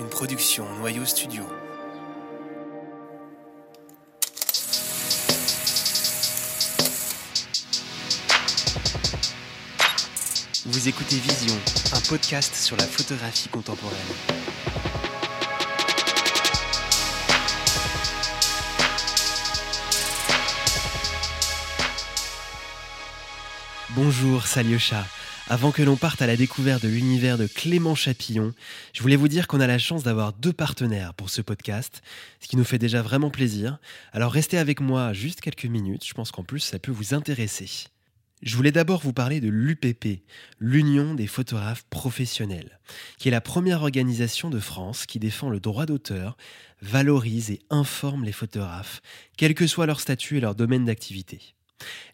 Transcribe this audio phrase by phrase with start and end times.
[0.00, 1.42] une production Noyau Studio.
[10.64, 11.54] Vous écoutez Vision,
[11.92, 13.98] un podcast sur la photographie contemporaine.
[23.90, 25.04] Bonjour Salyosha.
[25.52, 28.54] Avant que l'on parte à la découverte de l'univers de Clément Chapillon,
[28.92, 32.02] je voulais vous dire qu'on a la chance d'avoir deux partenaires pour ce podcast,
[32.38, 33.80] ce qui nous fait déjà vraiment plaisir.
[34.12, 37.88] Alors restez avec moi juste quelques minutes, je pense qu'en plus ça peut vous intéresser.
[38.42, 40.22] Je voulais d'abord vous parler de l'UPP,
[40.60, 42.78] l'Union des photographes professionnels,
[43.18, 46.36] qui est la première organisation de France qui défend le droit d'auteur,
[46.80, 49.02] valorise et informe les photographes,
[49.36, 51.56] quel que soit leur statut et leur domaine d'activité.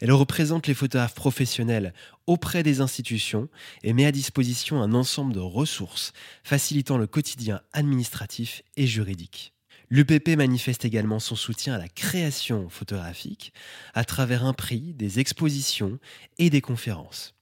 [0.00, 1.92] Elle représente les photographes professionnels
[2.26, 3.48] auprès des institutions
[3.82, 6.12] et met à disposition un ensemble de ressources
[6.44, 9.52] facilitant le quotidien administratif et juridique.
[9.88, 13.52] L'UPP manifeste également son soutien à la création photographique
[13.94, 15.98] à travers un prix, des expositions
[16.38, 17.34] et des conférences.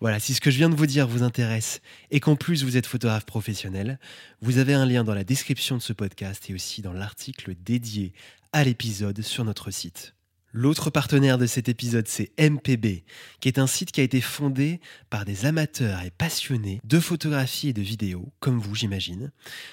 [0.00, 2.76] Voilà, si ce que je viens de vous dire vous intéresse et qu'en plus vous
[2.76, 3.98] êtes photographe professionnel,
[4.40, 8.12] vous avez un lien dans la description de ce podcast et aussi dans l'article dédié
[8.52, 10.14] à l'épisode sur notre site.
[10.52, 13.04] L'autre partenaire de cet épisode, c'est MPB,
[13.38, 17.68] qui est un site qui a été fondé par des amateurs et passionnés de photographie
[17.68, 19.30] et de vidéo, comme vous j'imagine.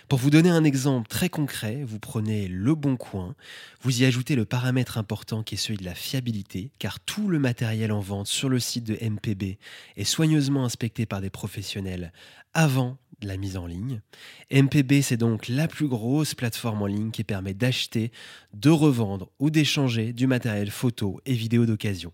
[0.08, 3.34] Pour vous donner un exemple très concret, vous prenez le bon coin,
[3.82, 7.40] vous y ajoutez le paramètre important qui est celui de la fiabilité, car tout le
[7.40, 9.58] matériel en vente sur le site de MPB
[9.96, 12.12] est soigneusement inspecté par des professionnels
[12.54, 14.02] avant la mise en ligne.
[14.52, 18.12] MPB, c'est donc la plus grosse plateforme en ligne qui permet d'acheter,
[18.54, 22.14] de revendre ou d'échanger du matériel photo et vidéo d'occasion.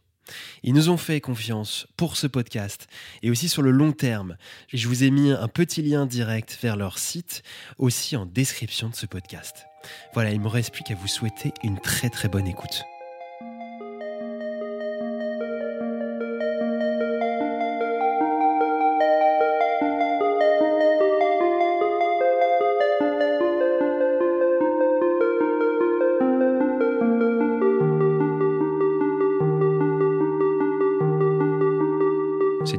[0.63, 2.87] Ils nous ont fait confiance pour ce podcast
[3.21, 4.37] et aussi sur le long terme.
[4.71, 7.43] Je vous ai mis un petit lien direct vers leur site
[7.77, 9.65] aussi en description de ce podcast.
[10.13, 12.83] Voilà, il me reste plus qu'à vous souhaiter une très très bonne écoute.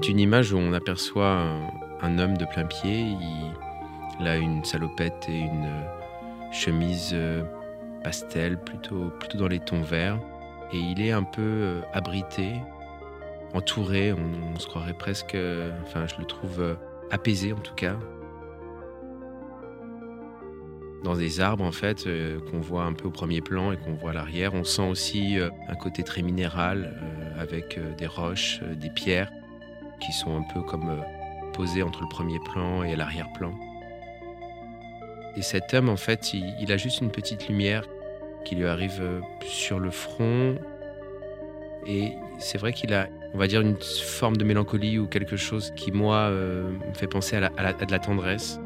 [0.04, 1.46] C'est une image où on aperçoit
[2.02, 3.06] un, homme de plein pied.
[4.20, 5.82] Il, a une salopette et une
[6.52, 7.42] chemise euh,
[8.02, 10.20] pastel, plutôt, plutôt dans les tons verts.
[10.74, 12.52] Et il est un peu euh, abrité,
[13.54, 14.12] entouré.
[14.12, 15.38] On, se croirait presque.
[15.84, 16.74] Enfin, je le trouve euh,
[17.10, 17.96] apaisé en tout cas.
[21.02, 22.06] Dans des arbres, en fait,
[22.50, 25.36] qu'on voit un peu au premier plan et qu'on voit à l'arrière, on sent aussi
[25.38, 26.94] un côté très minéral
[27.38, 29.30] avec des roches, des pierres
[30.04, 31.02] qui sont un peu comme euh,
[31.52, 33.52] posés entre le premier plan et l'arrière-plan.
[35.36, 37.84] Et cet homme, en fait, il, a juste une petite lumière
[38.44, 40.56] qui lui arrive euh, sur le front.
[41.86, 45.72] Et c'est vrai qu'il a, on va dire, une forme de mélancolie ou quelque chose
[45.74, 48.60] qui, moi, euh, me fait penser à, de la tendresse.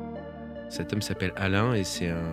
[0.68, 2.32] Cet homme s'appelle Alain et c'est un,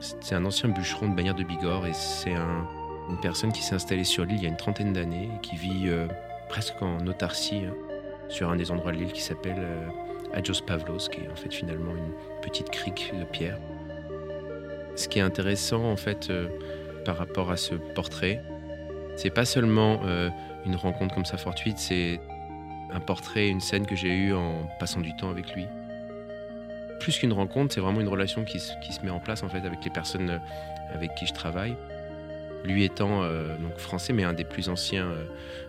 [0.00, 4.02] c'est un ancien bûcheron de Bagnères de Bigorre et c'est une personne qui s'est installée
[4.02, 5.88] sur l'île il y a une trentaine d'années et qui vit
[6.48, 7.62] presque en autarcie.
[7.64, 7.74] Hein
[8.32, 9.88] sur un des endroits de l'île qui s'appelle euh,
[10.32, 13.58] Adjos Pavlos, qui est en fait finalement une petite crique de pierre.
[14.96, 16.48] Ce qui est intéressant en fait euh,
[17.04, 18.42] par rapport à ce portrait,
[19.16, 20.30] c'est pas seulement euh,
[20.64, 22.20] une rencontre comme ça fortuite, c'est
[22.90, 25.66] un portrait, une scène que j'ai eue en passant du temps avec lui.
[27.00, 29.48] Plus qu'une rencontre, c'est vraiment une relation qui se, qui se, met en place en
[29.48, 30.40] fait avec les personnes
[30.94, 31.76] avec qui je travaille.
[32.64, 33.22] Lui étant
[33.58, 35.08] donc français, mais un des plus anciens,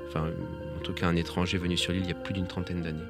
[0.07, 0.27] enfin
[0.72, 3.03] en tout cas un étranger venu sur l'île il y a plus d'une trentaine d'années.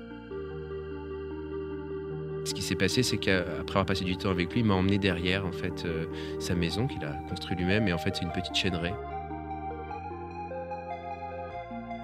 [2.46, 4.98] Ce qui s'est passé, c'est qu'après avoir passé du temps avec lui, il m'a emmené
[4.98, 6.06] derrière en fait euh,
[6.40, 8.94] sa maison qu'il a construite lui-même, et en fait c'est une petite chaîneraie.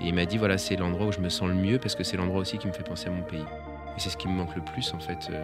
[0.02, 2.06] Et il m'a dit voilà c'est l'endroit où je me sens le mieux parce que
[2.06, 3.44] c'est l'endroit aussi qui me fait penser à mon pays.
[3.98, 5.44] Et c'est ce qui me manque le plus en fait euh,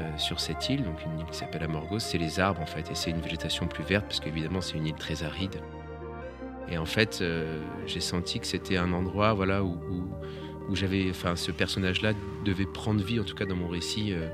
[0.00, 2.90] euh, sur cette île, donc une île qui s'appelle Amorgos, c'est les arbres en fait,
[2.90, 5.60] et c'est une végétation plus verte parce qu'évidemment c'est une île très aride.
[6.70, 9.78] Et en fait, euh, j'ai senti que c'était un endroit voilà, où,
[10.68, 12.12] où, j'avais, ce personnage-là
[12.44, 14.28] devait prendre vie, en tout cas dans mon récit, euh,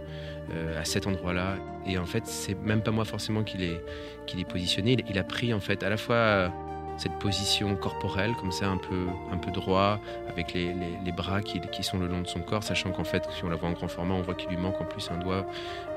[0.53, 1.56] euh, à cet endroit-là.
[1.87, 4.97] Et en fait, c'est même pas moi forcément qui l'ai, positionné.
[5.09, 6.53] Il, a pris en fait à la fois
[6.99, 9.99] cette position corporelle, comme ça, un peu, un peu droit,
[10.29, 10.73] avec les,
[11.05, 13.49] les, bras qui, qui, sont le long de son corps, sachant qu'en fait, si on
[13.49, 15.47] la voit en grand format, on voit qu'il lui manque en plus un doigt,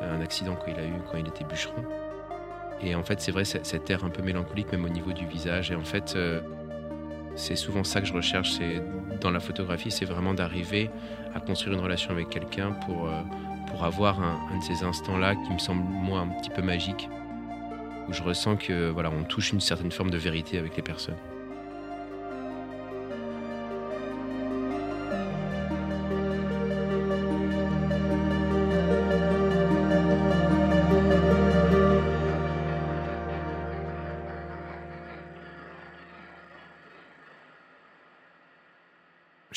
[0.02, 1.84] un accident qu'il a eu quand il était bûcheron.
[2.84, 5.72] Et en fait, c'est vrai, cet air un peu mélancolique, même au niveau du visage.
[5.72, 6.42] Et en fait, euh,
[7.36, 8.60] c'est souvent ça que je recherche
[9.22, 10.90] dans la photographie, c'est vraiment d'arriver
[11.34, 13.22] à construire une relation avec quelqu'un pour, euh,
[13.70, 17.10] pour avoir un, un de ces instants-là qui me semble, moi, un petit peu magique,
[18.10, 21.16] où je ressens que voilà, on touche une certaine forme de vérité avec les personnes.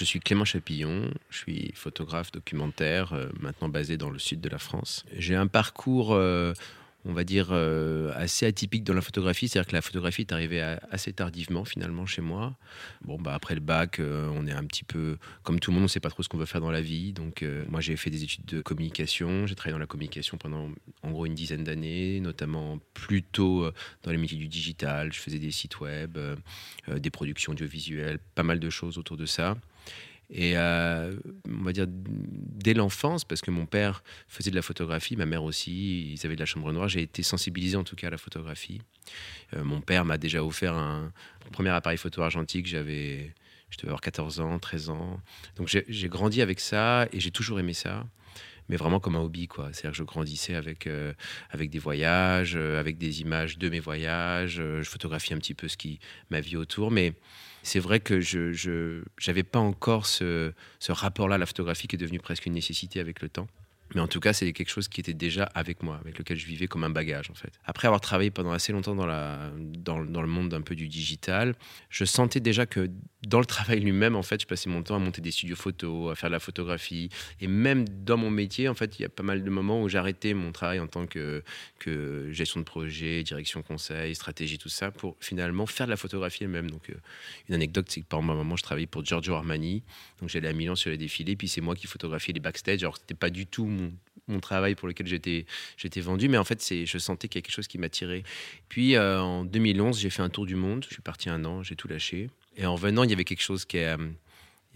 [0.06, 4.58] Suis Clément Chapillon, je suis photographe documentaire, euh, maintenant basé dans le sud de la
[4.58, 5.04] France.
[5.16, 6.52] J'ai un parcours, euh,
[7.04, 10.60] on va dire, euh, assez atypique dans la photographie, c'est-à-dire que la photographie est arrivée
[10.90, 12.56] assez tardivement finalement chez moi.
[13.04, 15.84] Bon, bah, après le bac, on est un petit peu, comme tout le monde, on
[15.84, 17.12] ne sait pas trop ce qu'on veut faire dans la vie.
[17.12, 20.70] Donc moi j'ai fait des études de communication, j'ai travaillé dans la communication pendant
[21.02, 23.70] en gros une dizaine d'années, notamment plutôt
[24.02, 25.12] dans les métiers du digital.
[25.12, 26.18] Je faisais des sites web,
[26.88, 29.56] des productions audiovisuelles, pas mal de choses autour de ça.
[30.31, 31.17] Et euh,
[31.49, 35.44] on va dire dès l'enfance, parce que mon père faisait de la photographie, ma mère
[35.44, 38.19] aussi, ils avaient de la chambre noire, j'ai été sensibilisé en tout cas à la
[38.19, 38.81] photographie.
[39.55, 41.12] Euh, mon père m'a déjà offert un
[41.52, 43.32] premier appareil photo argentique, j'avais,
[43.70, 45.20] je devais avoir 14 ans, 13 ans.
[45.56, 48.05] Donc j'ai grandi avec ça et j'ai toujours aimé ça.
[48.69, 49.69] Mais vraiment comme un hobby, quoi.
[49.73, 51.12] C'est-à-dire que je grandissais avec, euh,
[51.50, 54.56] avec des voyages, avec des images de mes voyages.
[54.56, 56.00] je photographiais un petit peu ce qui,
[56.31, 56.90] ma vie autour.
[56.90, 57.14] Mais
[57.66, 61.98] c'est vrai que je n'avais pas encore ce, ce rapport-là à la photographie qui est
[61.98, 63.48] devenu presque une nécessité avec le temps.
[63.94, 66.46] Mais en tout cas, c'est quelque chose qui était déjà avec moi, avec lequel je
[66.46, 67.52] vivais comme un bagage en fait.
[67.64, 70.88] Après avoir travaillé pendant assez longtemps dans, la, dans, dans le monde un peu du
[70.88, 71.54] digital,
[71.88, 72.90] je sentais déjà que
[73.26, 76.12] dans le travail lui-même, en fait, je passais mon temps à monter des studios photos,
[76.12, 77.10] à faire de la photographie.
[77.40, 79.88] Et même dans mon métier, en fait, il y a pas mal de moments où
[79.88, 81.42] j'arrêtais mon travail en tant que,
[81.80, 86.44] que gestion de projet, direction conseil, stratégie, tout ça, pour finalement faire de la photographie
[86.44, 86.70] elle-même.
[86.70, 86.94] Donc, euh,
[87.48, 89.82] une anecdote, c'est que par moment, je travaillais pour Giorgio Armani.
[90.20, 92.84] Donc, j'allais à Milan sur les défilés, puis c'est moi qui photographiais les backstage.
[92.84, 93.66] Alors, c'était pas du tout
[94.28, 95.46] mon, travail pour lequel j'étais,
[95.76, 98.25] j'étais vendu, mais en fait, c'est, je sentais qu'il y a quelque chose qui m'attirait.
[98.69, 100.84] Puis, euh, en 2011, j'ai fait un tour du monde.
[100.88, 102.28] Je suis parti un an, j'ai tout lâché.
[102.56, 103.96] Et en venant, il y avait quelque chose qui est.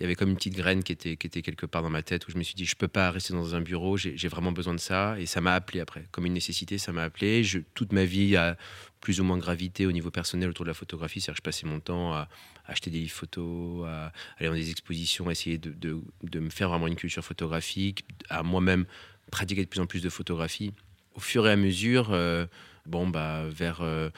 [0.00, 2.30] il y avait comme une petite graine qui était, quelque part dans ma tête où
[2.30, 4.80] je me suis dit, je peux pas rester dans un bureau, j'ai vraiment besoin de
[4.80, 5.20] ça.
[5.20, 6.06] Et ça m'a appelé après.
[6.10, 7.42] Comme une nécessité, ça m'a appelé.
[7.74, 8.56] Toute ma vie a
[9.02, 11.20] plus ou moins gravité au niveau personnel autour de la photographie.
[11.20, 12.28] C'est-à-dire que je passais mon temps à,
[12.64, 16.00] acheter des livres photos, à aller dans des expositions, à essayer de,
[16.34, 18.86] me faire vraiment une culture photographique, à moi-même
[19.30, 20.72] pratiquer de plus en plus de photographie.
[21.14, 22.46] Au fur et à mesure, euh,
[22.86, 24.08] bon, bah, vers euh,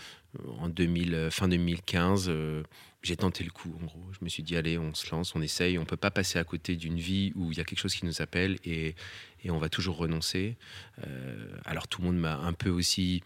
[0.61, 2.62] en 2000, euh, fin 2015, euh,
[3.02, 4.12] j'ai tenté le coup, en gros.
[4.12, 5.76] Je me suis dit, allez, on se lance, on essaye.
[5.76, 7.94] On ne peut pas passer à côté d'une vie où il y a quelque chose
[7.94, 8.94] qui nous appelle et,
[9.43, 10.56] et on va toujours renoncer.
[11.04, 13.22] Euh, alors, tout le monde m'a un peu aussi.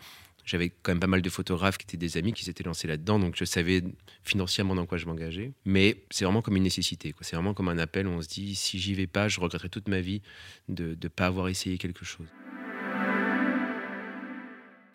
[0.46, 3.18] J'avais quand même pas mal de photographes qui étaient des amis qui s'étaient lancés là-dedans,
[3.18, 3.82] donc je savais
[4.22, 5.52] financièrement dans quoi je m'engageais.
[5.64, 7.12] Mais c'est vraiment comme une nécessité.
[7.20, 9.68] C'est vraiment comme un appel où on se dit, si j'y vais pas, je regretterai
[9.68, 10.22] toute ma vie
[10.68, 12.28] de ne pas avoir essayé quelque chose.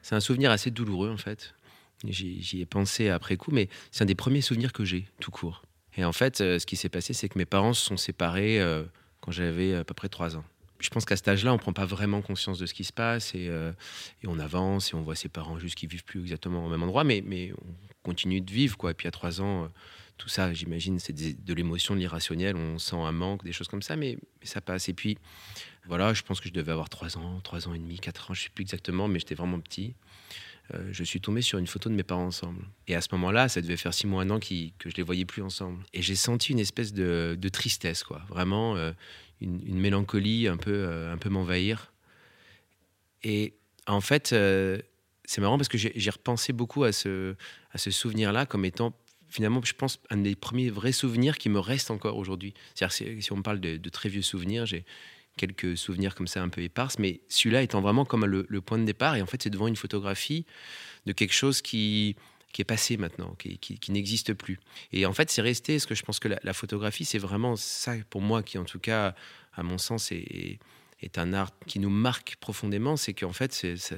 [0.01, 1.53] C'est un souvenir assez douloureux, en fait.
[2.07, 5.63] J'y ai pensé après coup, mais c'est un des premiers souvenirs que j'ai, tout court.
[5.97, 8.59] Et en fait, euh, ce qui s'est passé, c'est que mes parents se sont séparés
[8.59, 8.83] euh,
[9.19, 10.43] quand j'avais à peu près trois ans.
[10.79, 13.35] Je pense qu'à cet âge-là, on prend pas vraiment conscience de ce qui se passe
[13.35, 13.71] et, euh,
[14.23, 16.81] et on avance et on voit ses parents juste qui vivent plus exactement au même
[16.81, 18.77] endroit, mais, on continue de vivre.
[18.77, 18.91] Quoi.
[18.91, 19.69] Et puis à trois ans,
[20.17, 23.83] tout ça, j'imagine, c'est de l'émotion, de l'irrationnel, on sent un manque, des choses comme
[23.83, 24.89] ça, mais, mais ça passe.
[24.89, 25.19] Et puis,
[25.85, 28.33] voilà, je pense que je devais avoir trois ans, trois ans et demi, quatre ans,
[28.33, 29.93] je sais plus exactement, mais j'étais vraiment petit.
[30.73, 32.63] Euh, je suis tombé sur une photo de mes parents ensemble.
[32.87, 35.25] Et à ce moment-là, ça devait faire six mois, un an que je les voyais
[35.25, 35.83] plus ensemble.
[35.93, 38.21] Et j'ai senti une espèce de, de tristesse, quoi.
[38.29, 38.91] Vraiment, euh,
[39.41, 41.91] une, mélancolie un peu, euh, un peu m'envahir.
[43.23, 43.53] Et
[43.87, 44.29] en fait,
[45.25, 47.35] c'est marrant parce que j'ai repensé beaucoup à ce,
[47.71, 48.93] à ce souvenir-là comme étant
[49.29, 52.53] finalement, je pense, un des premiers vrais souvenirs qui me restent encore aujourd'hui.
[52.75, 54.83] C'est-à-dire, si, on me parle de très vieux souvenirs, j'ai
[55.37, 58.85] quelques souvenirs comme ça un peu éparses, mais celui-là étant vraiment comme le, point de
[58.85, 59.15] départ.
[59.15, 60.45] Et en fait, c'est devant une photographie
[61.05, 62.15] de quelque chose qui,
[62.53, 64.59] qui est passé maintenant, qui, qui- n'existe plus.
[64.91, 67.93] Et en fait, c'est resté, parce que je pense que la, photographie, c'est vraiment ça
[68.09, 69.15] pour moi qui, en tout cas,
[69.53, 70.59] à mon sens, est
[71.17, 73.53] un art qui nous marque profondément, c'est qu'en fait,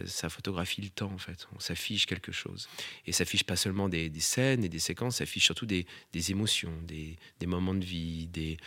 [0.05, 1.47] ça, photographie le temps, en fait.
[1.55, 2.69] On s'affiche quelque chose.
[3.05, 5.85] Et ça affiche pas seulement des, scènes et des séquences, ça affiche surtout des,
[6.29, 8.57] émotions, des, moments de vie, des,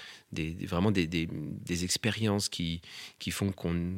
[0.67, 2.83] vraiment des, expériences qui,
[3.19, 3.95] qui, font qu'on,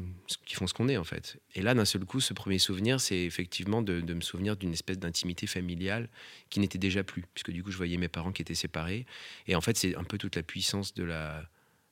[0.47, 1.39] qui font ce qu'on est, en fait.
[1.55, 4.99] Et là, d'un seul coup, ce premier souvenir, c'est effectivement de me souvenir d'une espèce
[4.99, 6.09] d'intimité familiale
[6.51, 9.07] qui n'était déjà plus, puisque du coup, je voyais mes parents qui étaient séparés.
[9.47, 11.49] Et en fait, c'est un peu toute la puissance de la,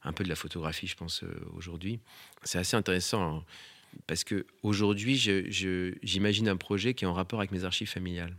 [0.07, 1.99] un peu de la photographie, je pense, euh, aujourd'hui.
[2.45, 3.45] C'est assez intéressant hein,
[4.07, 5.17] parce que aujourd'hui,
[6.03, 8.35] j'imagine un projet qui est en rapport avec mes archives familiales.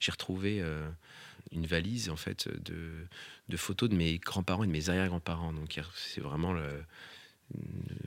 [0.00, 0.88] J'ai retrouvé euh,
[1.52, 5.52] une valise en fait de, photos de mes grands-parents et de mes arrière-grands-parents.
[5.52, 6.84] Donc c'est vraiment le-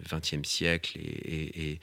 [0.09, 1.77] 20e siècle et,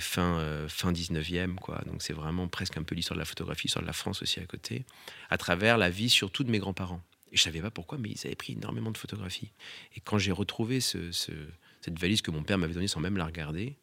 [0.00, 1.54] fin, fin 19e.
[1.54, 1.80] Quoi.
[1.86, 4.40] Donc c'est vraiment presque un peu l'histoire de la photographie, l'histoire de la France aussi
[4.40, 4.84] à côté,
[5.30, 7.00] à travers la vie surtout de mes grands-parents.
[7.32, 9.52] Et je savais pas pourquoi, mais ils avaient pris énormément de photographies.
[9.96, 13.76] Et quand j'ai retrouvé cette valise que mon père m'avait donnée sans même la regarder,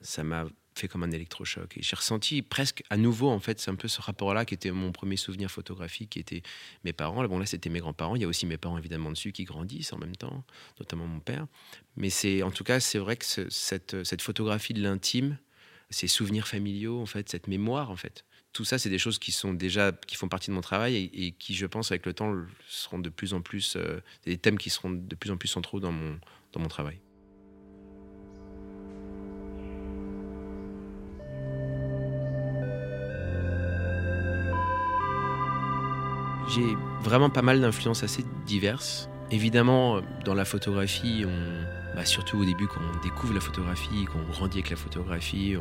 [0.00, 1.76] ça m'a fait comme un électrochoc.
[1.76, 4.70] Et j'ai ressenti presque à nouveau, en fait, c'est un peu ce rapport-là qui était
[4.70, 6.42] mon premier souvenir photographique, qui était
[6.84, 7.26] mes parents.
[7.26, 8.16] Bon, là, c'était mes grands-parents.
[8.16, 10.44] Il y a aussi mes parents, évidemment, dessus, qui grandissent en même temps,
[10.78, 11.46] notamment mon père.
[11.96, 15.38] Mais c'est, en tout cas, c'est vrai que cette, cette photographie de l'intime,
[15.90, 19.32] ces souvenirs familiaux, en fait, cette mémoire, en fait, tout ça, c'est des choses qui
[19.32, 22.34] sont déjà, qui font partie de mon travail et, qui, je pense, avec le temps,
[22.66, 25.80] seront de plus en plus, euh, des thèmes qui seront de plus en plus centraux
[25.80, 26.18] dans mon,
[26.68, 27.00] travail.
[36.48, 39.08] J'ai vraiment pas mal d'influences assez diverses.
[39.30, 41.24] Évidemment, euh, dans la photographie,
[41.94, 45.54] bah, surtout au début, quand on découvre la photographie, quand on grandit avec la photographie,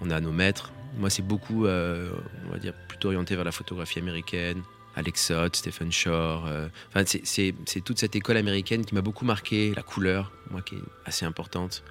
[0.00, 0.72] on, a nos maîtres.
[0.98, 2.10] Moi, c'est beaucoup, euh,
[2.46, 4.62] on va dire, plutôt orienté vers la photographie américaine.
[4.94, 6.46] Alex Sott, Stephen Shore.
[6.46, 6.68] Euh,
[7.04, 7.52] c'est
[7.84, 11.82] toute cette école américaine qui m'a beaucoup marqué, la couleur, moi, qui est assez importante.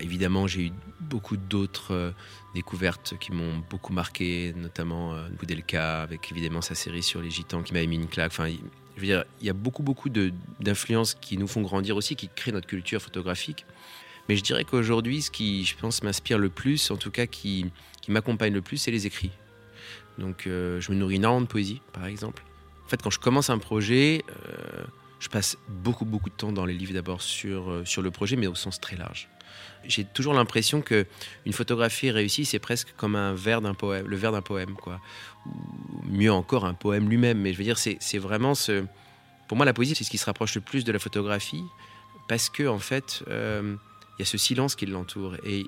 [0.00, 2.14] évidemment, j'ai eu beaucoup d'autres
[2.54, 7.62] découvertes qui m'ont beaucoup marqué, notamment euh, Goudelka, avec évidemment sa série sur les gitans
[7.62, 8.32] qui m'avait mis une claque.
[8.32, 12.14] Enfin, je veux dire, il y a beaucoup, beaucoup d'influences qui nous font grandir aussi,
[12.16, 13.66] qui créent notre culture photographique.
[14.28, 17.66] Mais je dirais qu'aujourd'hui, ce qui, je pense, m'inspire le plus, en tout cas qui,
[18.04, 19.30] qui m'accompagne le plus, c'est les écrits.
[20.18, 22.42] Donc, euh, je me nourris énormément de poésie, par exemple.
[22.84, 24.84] En fait, quand je commence un projet, euh,
[25.20, 28.36] je passe beaucoup, beaucoup de temps dans les livres d'abord sur, euh, sur le projet,
[28.36, 29.28] mais au sens très large
[29.86, 31.06] j'ai toujours l'impression que
[31.44, 34.98] une photographie réussie, c'est presque comme un vers d'un poème, le vers d'un poème, quoi.
[35.44, 35.52] Ou
[36.06, 37.38] mieux encore, un poème lui-même.
[37.38, 38.86] Mais je veux dire, c'est vraiment ce.
[39.46, 41.62] Pour moi, la poésie, c'est ce qui se rapproche le plus de la photographie,
[42.28, 43.76] parce que en fait, il
[44.18, 45.66] y a ce silence qui l'entoure et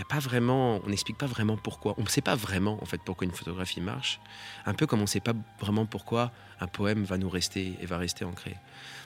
[0.00, 1.94] a pas vraiment, on n'explique pas vraiment pourquoi.
[1.98, 4.20] On ne sait pas vraiment en fait pourquoi une photographie marche.
[4.64, 7.86] Un peu comme on ne sait pas vraiment pourquoi un poème va nous rester et
[7.86, 8.56] va rester ancré.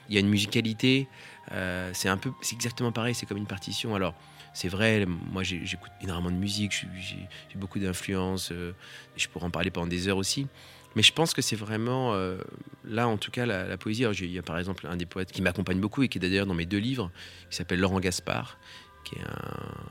[0.09, 1.07] Il y a une musicalité,
[1.51, 3.15] euh, c'est un peu, c'est exactement pareil.
[3.15, 3.95] C'est comme une partition.
[3.95, 4.13] Alors
[4.53, 8.73] c'est vrai, moi j'écoute énormément de musique, j'ai beaucoup d'influence, euh,
[9.15, 10.47] je pourrais en parler pendant des heures aussi.
[10.95, 12.37] Mais je pense que c'est vraiment, euh,
[12.83, 14.03] là en tout cas, la, poésie.
[14.03, 16.45] il y a par exemple un des poètes qui m'accompagne beaucoup et qui est d'ailleurs
[16.45, 17.11] dans mes deux livres,
[17.49, 18.57] qui s'appelle Laurent Gaspard,
[19.03, 19.23] qui est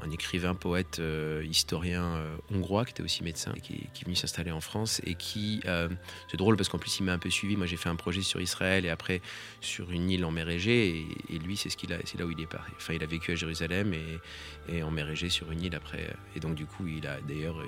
[0.03, 4.51] un, écrivain, poète, euh, historien euh, hongrois, qui était aussi médecin, qui, est venu s'installer
[4.51, 5.89] en France, et qui, euh,
[6.29, 8.23] c'est drôle parce qu'en plus il m'a un peu suivi, moi j'ai fait un projet
[8.23, 9.21] sur Israël, et après
[9.61, 12.31] sur une île en mer Égée, et, lui c'est ce qu'il a, c'est là où
[12.31, 12.73] il est parti.
[12.77, 16.15] Enfin il a vécu à Jérusalem, et, et en mer Égée sur une île après,
[16.35, 17.63] et donc du coup il a d'ailleurs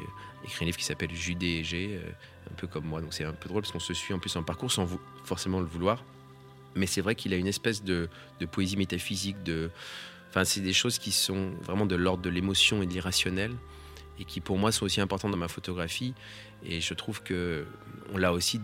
[0.45, 2.01] écrit un livre qui s'appelle Judée Égée,
[2.51, 4.35] un peu comme moi, donc c'est un peu drôle parce qu'on se suit en plus
[4.37, 4.89] en parcours sans
[5.25, 6.05] forcément le vouloir.
[6.75, 8.09] Mais c'est vrai qu'il a une espèce de,
[8.41, 9.71] de poésie métaphysique, de,
[10.33, 13.53] Enfin, c'est des choses qui sont vraiment de l'ordre de l'émotion et de l'irrationnel
[14.19, 16.15] et qui pour moi sont aussi importantes dans ma photographie.
[16.65, 17.67] Et je trouve que
[18.15, 18.59] on l'a aussi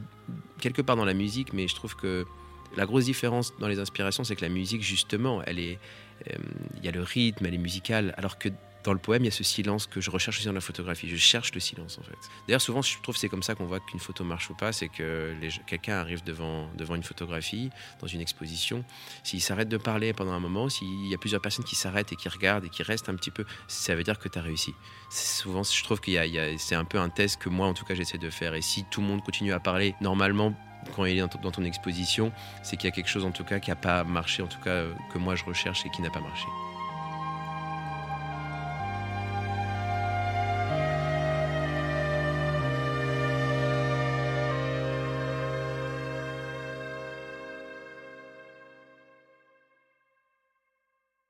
[0.60, 2.24] quelque part dans la musique, mais je trouve que
[2.74, 5.78] la grosse différence dans les inspirations, c'est que la musique justement, elle est,
[6.30, 6.38] euh,
[6.78, 8.48] il y a le rythme, elle est musicale, alors que
[8.84, 11.08] dans le poème, il y a ce silence que je recherche aussi dans la photographie.
[11.08, 12.16] Je cherche le silence, en fait.
[12.46, 14.72] D'ailleurs, souvent, je trouve que c'est comme ça qu'on voit qu'une photo marche ou pas,
[14.72, 15.34] c'est que
[15.66, 17.70] quelqu'un arrive devant, devant une photographie,
[18.00, 18.84] dans une exposition.
[19.24, 22.16] S'il s'arrête de parler pendant un moment, s'il y a plusieurs personnes qui s'arrêtent et
[22.16, 24.74] qui regardent et qui restent un petit peu, ça veut dire que tu as réussi.
[25.10, 28.18] Souvent, je trouve y c'est un peu un test que moi, en tout cas, j'essaie
[28.18, 28.54] de faire.
[28.54, 30.54] Et si tout le monde continue à parler normalement,
[30.94, 32.32] quand il est dans ton exposition,
[32.62, 34.60] c'est qu'il y a quelque chose en tout cas qui n'a pas marché, en tout
[34.60, 36.46] cas que moi je recherche et qui n'a pas marché.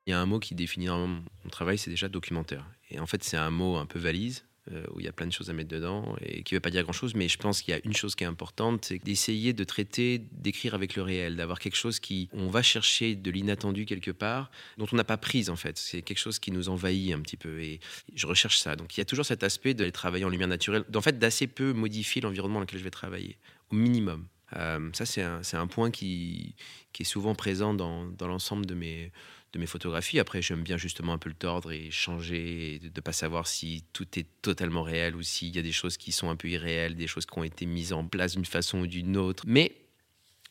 [0.08, 2.64] Il y a un mot qui définit mon travail, c'est déjà documentaire.
[2.90, 5.26] Et en fait, c'est un mot un peu valise, euh, où il y a plein
[5.26, 7.60] de choses à mettre dedans, et qui ne veut pas dire grand-chose, mais je pense
[7.60, 11.02] qu'il y a une chose qui est importante, c'est d'essayer de traiter, d'écrire avec le
[11.02, 15.04] réel, d'avoir quelque chose qui, on va chercher de l'inattendu quelque part, dont on n'a
[15.04, 15.76] pas prise en fait.
[15.76, 17.78] C'est quelque chose qui nous envahit un petit peu, et
[18.14, 18.76] je recherche ça.
[18.76, 21.46] Donc il y a toujours cet aspect de travailler en lumière naturelle, d'en fait d'assez
[21.46, 23.36] peu modifier l'environnement dans lequel je vais travailler,
[23.70, 24.26] au minimum.
[24.56, 26.54] Euh, ça, c'est un, point qui,
[26.98, 29.12] est souvent présent dans l'ensemble de mes,
[29.52, 30.18] de mes photographies.
[30.18, 33.84] Après, j'aime bien justement un peu le tordre et changer, de ne pas savoir si
[33.92, 36.94] tout est totalement réel ou s'il y a des choses qui sont un peu irréelles,
[36.94, 39.44] des choses qui ont été mises en place d'une façon ou d'une autre.
[39.46, 39.74] Mais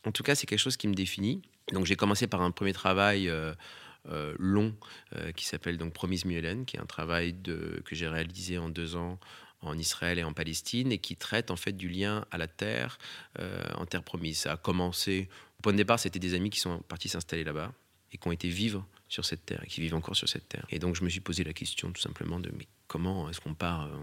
[0.05, 1.41] en tout cas, c'est quelque chose qui me définit.
[1.73, 3.53] Donc j'ai commencé par un premier travail euh,
[4.09, 4.73] euh, long
[5.15, 8.95] euh, qui s'appelle donc Promise Muellen, qui est un travail que j'ai réalisé en deux
[8.95, 9.19] ans
[9.61, 12.99] en Israël et en Palestine et qui traite en fait du lien à la terre
[13.75, 14.37] en terre promise.
[14.37, 17.73] Ça a commencé, au point de départ, c'était des amis qui sont partis s'installer là-bas
[18.11, 20.65] et qui ont été vivre sur cette terre et qui vivent encore sur cette terre.
[20.69, 23.53] Et donc je me suis posé la question tout simplement de mais comment est-ce qu'on
[23.53, 23.97] part euh,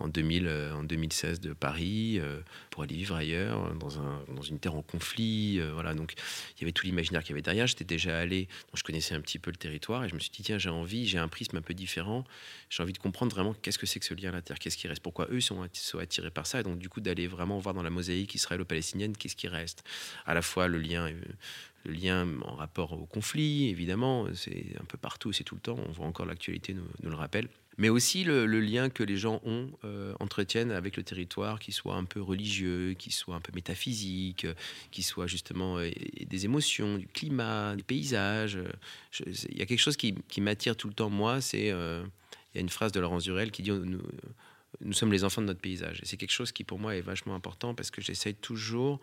[0.00, 2.40] en, 2000, euh, 2016 de Paris euh,
[2.70, 5.60] pour aller vivre ailleurs, dans, un, dans une terre en conflit.
[5.72, 6.14] voilà, donc
[6.56, 7.66] il y avait tout l'imaginaire qu'il y avait derrière.
[7.66, 10.42] J'étais déjà allé, je connaissais un petit peu le territoire et je me suis dit
[10.42, 12.24] tiens j'ai envie, j'ai un prisme un peu différent.
[12.68, 14.76] J'ai envie de comprendre vraiment qu'est-ce que c'est que ce lien à la terre, qu'est-ce
[14.76, 15.62] qui reste, pourquoi eux sont,
[16.00, 16.60] attirés par ça.
[16.60, 19.84] Et donc du coup d'aller vraiment voir dans la mosaïque israélo-palestinienne qu'est-ce qui reste.
[20.26, 21.10] À la fois le lien
[21.86, 25.78] le lien en rapport au conflit, évidemment, c'est un peu partout, c'est tout le temps,
[25.88, 27.48] on voit encore l'actualité nous, le rappelle.
[27.78, 31.94] Mais aussi le, lien que les gens ont, euh, entretiennent avec le territoire, qui soit
[31.94, 34.46] un peu religieux, qui soit un peu métaphysique,
[34.90, 35.90] qui soit justement euh,
[36.26, 38.58] des émotions, du climat, du paysage.
[39.20, 41.70] Il y a quelque chose qui, m'attire tout le temps, moi, c'est...
[41.70, 42.04] Euh,
[42.54, 43.70] il y a une phrase de Laurence Durel qui dit
[44.80, 46.00] nous sommes les enfants de notre paysage.
[46.02, 49.00] Et c'est quelque chose qui pour moi est vachement important parce que j'essaye toujours,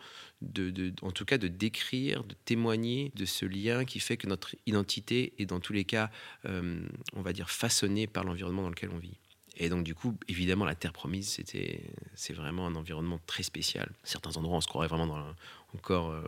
[1.02, 5.34] en tout cas, de décrire, de témoigner de ce lien qui fait que notre identité
[5.40, 6.12] est dans tous les cas,
[6.46, 6.82] euh,
[7.14, 9.18] on va dire, façonnée par l'environnement dans lequel on vit.
[9.58, 11.82] Et donc, du coup, évidemment, la Terre Promise, c'était,
[12.16, 13.92] c'est vraiment un environnement très spécial.
[14.04, 15.28] Certains endroits, on se croirait vraiment
[15.76, 16.24] encore euh,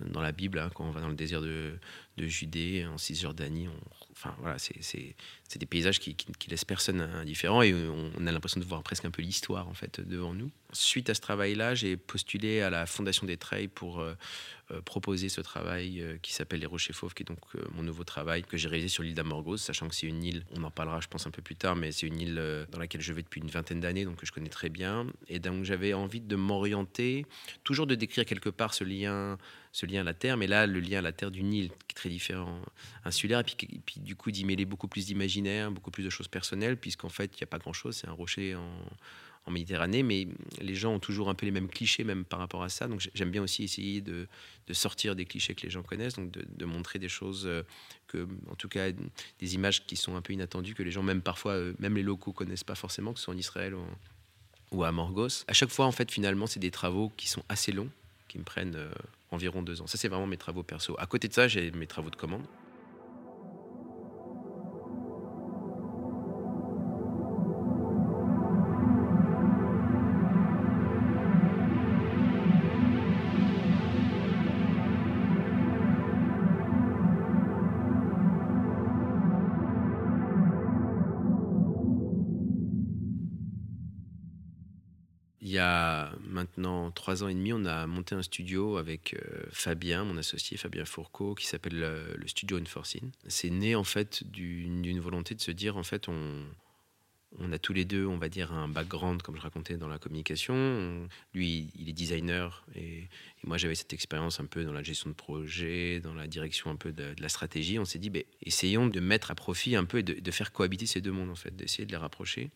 [0.00, 1.78] dans la Bible, hein, quand on va dans le désert de
[2.18, 3.68] Judée, en Cisjordanie.
[4.16, 8.64] Enfin, voilà, c'est des paysages qui, qui, laissent personne indifférent et on, a l'impression de
[8.64, 10.50] voir presque un peu l'histoire en fait devant nous.
[10.72, 14.14] Suite à ce travail-là, j'ai postulé à la Fondation des Treilles pour euh,
[14.72, 17.38] euh, proposer ce travail euh, qui s'appelle Les Rochers Fauves, qui est donc
[17.74, 20.62] mon nouveau travail que j'ai réalisé sur l'île d'Amorgos, sachant que c'est une île, on
[20.64, 23.12] en parlera je pense un peu plus tard, mais c'est une île dans laquelle je
[23.12, 25.06] vais depuis une vingtaine d'années, donc que je connais très bien.
[25.28, 27.26] Et donc j'avais envie de m'orienter,
[27.62, 29.38] toujours de décrire quelque part ce lien,
[29.72, 31.92] ce lien à la terre, mais là le lien à la terre d'une île qui
[31.92, 32.60] est très différent,
[33.04, 36.76] insulaire, et puis du coup d'y mêler beaucoup plus d'imaginaire, beaucoup plus de choses personnelles,
[36.76, 38.54] puisqu'en fait il n'y a pas grand-chose, c'est un rocher
[39.46, 40.26] en Méditerranée, mais
[40.60, 42.88] les gens ont toujours un peu les mêmes clichés, même par rapport à ça.
[42.88, 44.26] Donc j'aime bien aussi essayer de,
[44.72, 47.62] sortir des clichés que les gens connaissent, donc de, montrer des choses euh,
[48.06, 51.20] que, en tout cas, des images qui sont un peu inattendues, que les gens, même
[51.20, 53.74] parfois, euh, même les locaux connaissent pas forcément, que ce soit en Israël
[54.72, 55.44] ou, à Morgos.
[55.46, 57.90] À chaque fois, en fait, finalement, c'est des travaux qui sont assez longs,
[58.28, 58.90] qui me prennent euh,
[59.30, 59.86] environ deux ans.
[59.86, 60.96] Ça, c'est vraiment mes travaux perso.
[60.98, 62.44] À côté de ça, j'ai mes travaux de commande.
[87.04, 90.86] Trois ans et demi, on a monté un studio avec euh, Fabien, mon associé Fabien
[90.86, 93.10] Fourcault, qui s'appelle le, studio Unforeseen.
[93.26, 97.84] C'est né en fait d'une volonté de se dire en fait on, a tous les
[97.84, 101.06] deux, on va dire, un background, comme je racontais dans la communication.
[101.34, 103.08] lui, il est designer et,
[103.42, 106.76] moi, j'avais cette expérience un peu dans la gestion de projet, dans la direction un
[106.76, 107.78] peu de, la stratégie.
[107.78, 110.52] On s'est dit, ben, essayons de mettre à profit un peu et de, de, faire
[110.52, 112.50] cohabiter ces deux mondes, en fait, d'essayer de les rapprocher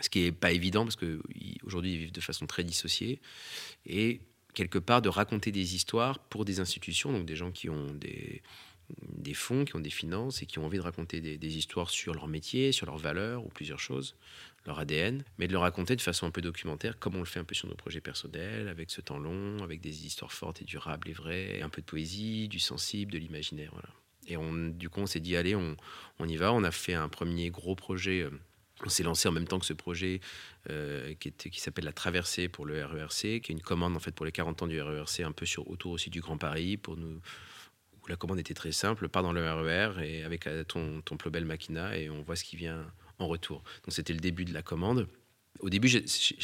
[0.00, 3.20] ce qui n'est pas évident parce qu'aujourd'hui ils vivent de façon très dissociée,
[3.86, 4.20] et
[4.54, 8.42] quelque part de raconter des histoires pour des institutions, donc des gens qui ont des,
[9.34, 12.26] fonds, qui ont des finances et qui ont envie de raconter des, histoires sur leur
[12.26, 14.16] métier, sur leurs valeurs ou plusieurs choses,
[14.66, 17.40] leur ADN, mais de le raconter de façon un peu documentaire, comme on le fait
[17.40, 20.64] un peu sur nos projets personnels, avec ce temps long, avec des histoires fortes et
[20.64, 23.70] durables et vraies, un peu de poésie, du sensible, de l'imaginaire.
[23.72, 23.90] Voilà.
[24.26, 24.36] Et
[24.72, 25.76] du coup, on s'est dit, allez, on,
[26.18, 26.52] on, y va.
[26.52, 28.26] On a fait un premier gros projet.
[28.84, 30.20] On s'est lancé en même temps que ce projet
[30.70, 34.24] euh, qui, s'appelle la traversée pour le RERC, qui est une commande en fait pour
[34.24, 37.20] les 40 ans du RERC, un peu sur, autour aussi du Grand Paris, pour nous,
[38.02, 41.00] où la commande était très simple, part dans le RER e et avec euh, ton,
[41.02, 42.86] ton Plobel Machina et on voit ce qui vient
[43.18, 43.64] en retour.
[43.84, 45.08] Donc c'était le début de la commande.
[45.60, 45.98] Au début, je,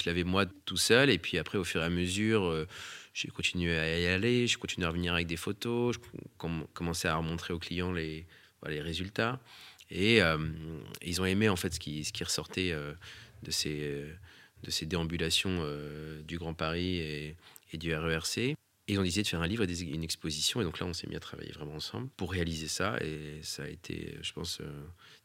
[0.07, 2.67] l'avais moi tout seul et puis après, au fur et à mesure, euh,
[3.13, 7.15] j'ai continué à y aller, j'ai continué à revenir avec des photos, je commençais à
[7.15, 8.27] remontrer aux clients les,
[8.67, 9.41] les résultats.
[9.91, 10.39] Et euh,
[11.03, 12.93] ils ont aimé en fait ce qui, ressortait euh,
[13.43, 17.37] de, ces, déambulations euh, du Grand Paris et,
[17.75, 18.55] du RERC.
[18.87, 20.61] Ils ont décidé de faire un livre et une exposition.
[20.61, 22.99] Et donc là, on s'est mis à travailler vraiment ensemble pour réaliser ça.
[23.01, 24.61] Et ça a été, je pense,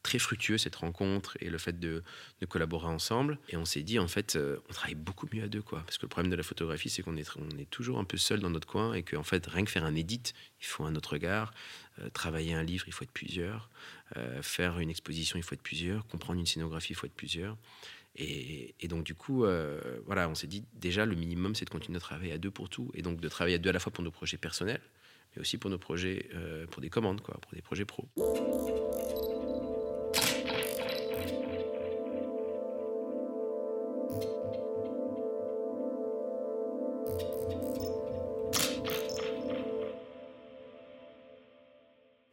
[0.01, 2.01] très fructueux, cette rencontre et le fait de,
[2.47, 3.37] collaborer ensemble.
[3.49, 5.61] Et on s'est dit, en fait, on travaille beaucoup mieux à deux.
[5.61, 5.83] quoi.
[5.85, 8.49] Parce que le problème de la photographie, c'est qu'on est, toujours un peu seul dans
[8.49, 11.53] notre coin et qu'en fait, rien que faire un edit, il faut un autre regard.
[12.13, 13.69] travailler un livre, il faut être plusieurs.
[14.17, 16.05] Euh, faire une exposition, il faut être plusieurs.
[16.07, 17.57] Comprendre une scénographie, il faut être plusieurs.
[18.15, 21.97] Et, donc, du coup, euh, voilà, on s'est dit déjà, le minimum, c'est de continuer
[21.97, 22.91] à travailler à deux pour tout.
[22.93, 24.81] Et donc, de travailler à deux à la fois pour nos projets personnels,
[25.35, 28.09] mais aussi pour nos projets, euh, pour des commandes, quoi, pour des projets pro.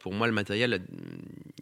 [0.07, 0.87] pour moi, le matériel,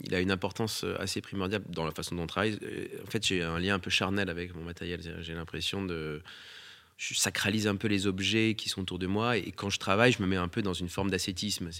[0.04, 2.58] il a une importance assez primordiale dans la façon dont on travaille.
[3.06, 5.00] En fait, j'ai un lien un peu charnel avec mon matériel.
[5.20, 6.22] J'ai l'impression de
[6.96, 10.12] je sacralise un peu les objets qui sont autour de moi et quand je travaille,
[10.12, 11.70] je me mets un peu dans une forme d'ascétisme.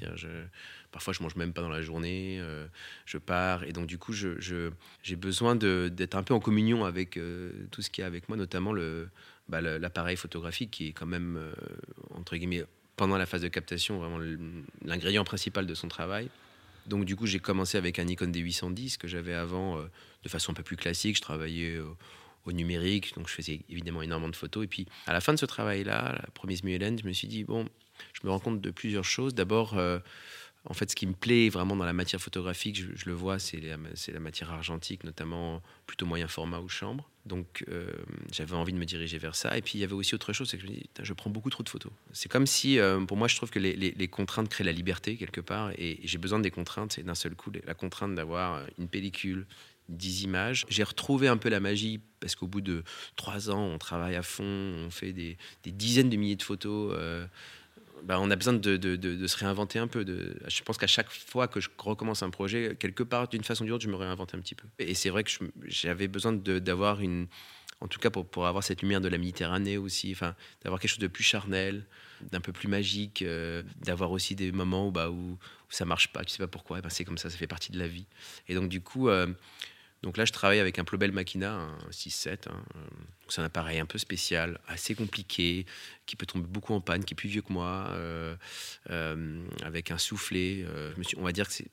[0.91, 2.67] Parfois, je mange même pas dans la journée, euh,
[3.07, 7.53] je pars et donc du coup, j'ai besoin d'être un peu en communion avec euh,
[7.71, 8.73] tout ce qui est avec moi, notamment
[9.49, 11.53] bah, l'appareil photographique qui est quand même euh,
[12.15, 12.65] entre guillemets
[12.97, 14.19] pendant la phase de captation vraiment
[14.85, 16.29] l'ingrédient principal de son travail.
[16.87, 19.79] Donc du coup, j'ai commencé avec un Nikon D810 que j'avais avant
[20.23, 21.17] de façon un peu plus classique.
[21.17, 21.79] Je travaillais
[22.47, 24.65] au numérique, donc je faisais évidemment énormément de photos.
[24.65, 27.45] Et puis à la fin de ce travail-là, la première Hélène, je me suis dit,
[27.45, 27.67] bon,
[28.13, 29.35] je me rends compte de plusieurs choses.
[29.35, 29.99] D'abord, euh,
[30.67, 33.61] en fait, ce qui me plaît vraiment dans la matière photographique, je, le vois, c'est
[33.61, 37.11] la, matière argentique, notamment plutôt moyen format ou chambre.
[37.27, 37.87] Donc euh,
[38.33, 39.57] j'avais envie de me diriger vers ça.
[39.59, 41.29] Et puis il y avait aussi autre chose, c'est que je me dis, je prends
[41.29, 41.93] beaucoup trop de photos.
[42.13, 45.43] C'est comme si, euh, pour moi, je trouve que les, contraintes créent la liberté quelque
[45.43, 45.71] part.
[45.77, 46.99] Et, j'ai besoin des contraintes.
[46.99, 49.47] Et d'un seul coup, la contrainte d'avoir une pellicule,
[49.91, 50.65] 10 images.
[50.71, 52.85] J'ai retrouvé un peu la magie parce qu'au bout de
[53.17, 56.95] trois ans, on travaille à fond, on fait des, dizaines de milliers de photos.
[56.97, 57.27] Euh,
[58.05, 60.05] bah, on a besoin de, se réinventer un peu.
[60.47, 63.67] je pense qu'à chaque fois que je recommence un projet, quelque part, d'une façon ou
[63.67, 64.67] d'une autre, je me réinvente un petit peu.
[64.79, 65.31] Et c'est vrai que
[65.65, 67.27] j'avais besoin d'avoir une,
[67.81, 70.99] en tout cas pour, avoir cette lumière de la Méditerranée aussi, enfin, d'avoir quelque chose
[70.99, 71.87] de plus charnel,
[72.31, 75.39] d'un peu plus magique, euh, d'avoir aussi des moments où, bah, où,
[75.71, 77.79] ça marche pas, tu sais pas pourquoi, ben, c'est comme ça, ça fait partie de
[77.79, 78.07] la vie.
[78.49, 79.27] Et donc du coup, euh,
[80.05, 82.51] donc là, je travaille avec un Plobel Machina, un 6-7.
[82.51, 82.63] Hein.
[83.31, 85.65] C'est un appareil un peu spécial, assez compliqué,
[86.05, 88.37] qui peut tomber beaucoup en panne, qui est plus vieux que moi, euh,
[88.91, 90.63] euh, avec un soufflet.
[90.69, 91.71] Euh, on va dire que c'est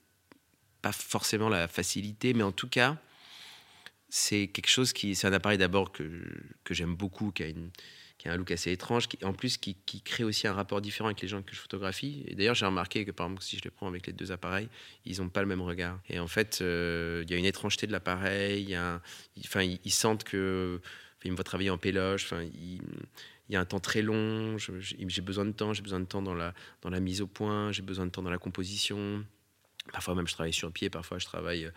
[0.80, 2.96] pas forcément la facilité, mais en tout cas,
[4.08, 5.14] c'est quelque chose qui.
[5.14, 6.02] C'est un appareil d'abord que,
[6.64, 7.70] que j'aime beaucoup, qui a une
[8.22, 11.08] qui a un look assez étrange, qui, en plus qui, crée aussi un rapport différent
[11.08, 12.22] avec les gens que je photographie.
[12.28, 14.68] Et d'ailleurs, j'ai remarqué que par exemple, si je les prends avec les deux appareils,
[15.04, 15.98] ils n'ont pas le même regard.
[16.08, 18.78] Et en fait, euh, il y a une étrangeté de l'appareil,
[19.44, 20.80] enfin, ils, sentent que.
[21.24, 22.80] Ils me voient travailler en péloche, il
[23.48, 26.34] y a un temps très long, j'ai besoin de temps, j'ai besoin de temps dans
[26.34, 29.24] la, dans la mise au point, j'ai besoin de temps dans la composition.
[29.92, 31.68] Parfois même je travaille sur pied, parfois je travaille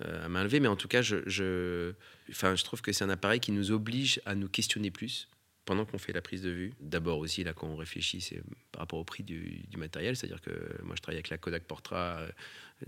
[0.00, 1.92] euh, à main levée, mais en tout cas, je,
[2.28, 5.28] enfin, je trouve que c'est un appareil qui nous oblige à nous questionner plus
[5.64, 6.72] pendant qu'on fait la prise de vue.
[6.80, 10.16] D'abord aussi, là, quand on réfléchit, c'est par rapport au prix du, matériel.
[10.16, 10.50] C'est-à-dire que
[10.82, 12.28] moi, je travaille avec la Kodak Portra, euh,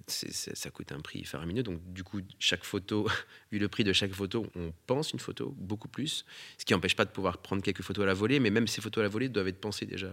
[0.09, 1.63] ça coûte un prix faramineux.
[1.63, 3.09] Donc, du coup, chaque photo,
[3.53, 6.25] vu le prix de chaque photo, on pense une photo beaucoup plus.
[6.59, 8.81] Ce qui n'empêche pas de pouvoir prendre quelques photos à la volée, mais même ces
[8.81, 10.13] photos à la volée doivent être pensées déjà.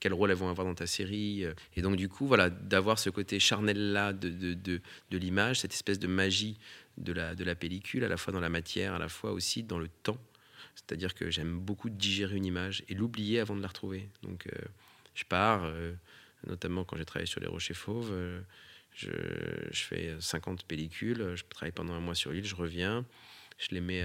[0.00, 1.44] Quel rôle elles vont avoir dans ta série.
[1.44, 1.54] Euh.
[1.76, 4.80] Et donc, du coup, voilà, d'avoir ce côté charnel-là de, de, de,
[5.10, 6.58] de l'image, cette espèce de magie
[6.98, 9.62] de la, de la pellicule, à la fois dans la matière, à la fois aussi
[9.62, 10.18] dans le temps
[10.74, 14.08] c'est-à-dire que j'aime beaucoup digérer une image et l'oublier avant de la retrouver.
[14.22, 14.58] Donc euh,
[15.14, 15.94] je pars, euh,
[16.46, 18.40] notamment quand j'ai travaillé sur les rochers fauves, euh,
[18.92, 19.10] je,
[19.72, 23.04] fais 50 pellicules, je travaille pendant un mois sur l'île, je reviens,
[23.58, 24.04] je les mets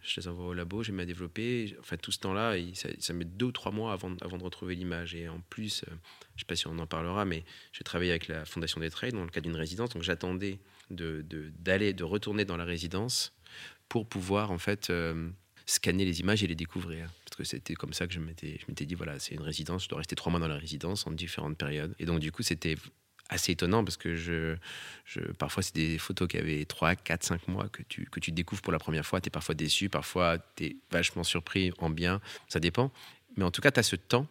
[0.00, 1.76] je les envoie au labo, je les mets à développer.
[1.80, 2.54] Enfin, tout ce temps-là,
[3.00, 5.16] ça, met deux ou trois mois avant, de retrouver l'image.
[5.16, 8.28] Et en plus, je ne sais pas si on en parlera, mais j'ai travaillé avec
[8.28, 9.90] la Fondation des Trades dans le cadre d'une résidence.
[9.90, 10.60] Donc j'attendais
[10.90, 13.34] d'aller de, retourner dans la résidence
[13.88, 14.92] pour pouvoir en fait
[15.68, 17.10] scanner les images et les découvrir.
[17.24, 19.88] Parce que c'était comme ça que je m'étais, je dit, voilà, c'est une résidence, je
[19.88, 21.94] dois rester trois mois dans la résidence en différentes périodes.
[21.98, 22.76] Et donc, du coup, c'était
[23.28, 24.56] assez étonnant parce que je,
[25.04, 28.32] je parfois, c'est des photos qui avaient 3, 4, 5 mois que tu, que tu
[28.32, 29.20] découvres pour la première fois.
[29.20, 32.90] Tu es parfois déçu, parfois tu es vachement surpris en bien, ça dépend.
[33.36, 34.26] Mais en tout cas, tu as ce temps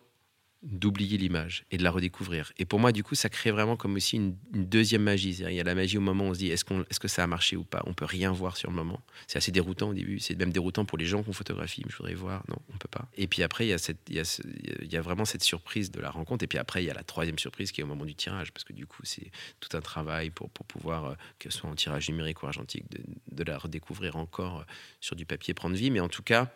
[0.64, 2.52] d'oublier l'image et de la redécouvrir.
[2.58, 5.30] Et pour moi, du coup, ça crée vraiment comme aussi une, deuxième magie.
[5.30, 7.24] Il y a la magie au moment où on se dit est-ce, est-ce que ça
[7.24, 7.84] a marché ou pas?
[7.86, 9.00] On peut rien voir sur le moment.
[9.28, 10.20] C'est assez déroutant au début.
[10.20, 11.84] C'est même déroutant pour les gens qu'on photographie.
[11.88, 12.44] Je voudrais voir.
[12.50, 13.08] Non, on peut pas.
[13.16, 14.40] Et puis après, il y, a cette, il, y a
[14.82, 16.44] il y a vraiment cette surprise de la rencontre.
[16.44, 18.52] Et puis après, il y a la troisième surprise qui est au moment du tirage.
[18.52, 21.70] Parce que du coup, c'est tout un travail pour, pour pouvoir, euh, que ce soit
[21.70, 23.00] en tirage numérique ou argentique, de,
[23.32, 24.64] de la redécouvrir encore euh,
[25.02, 25.92] sur du papier, prendre vie.
[25.92, 26.52] Mais en tout cas,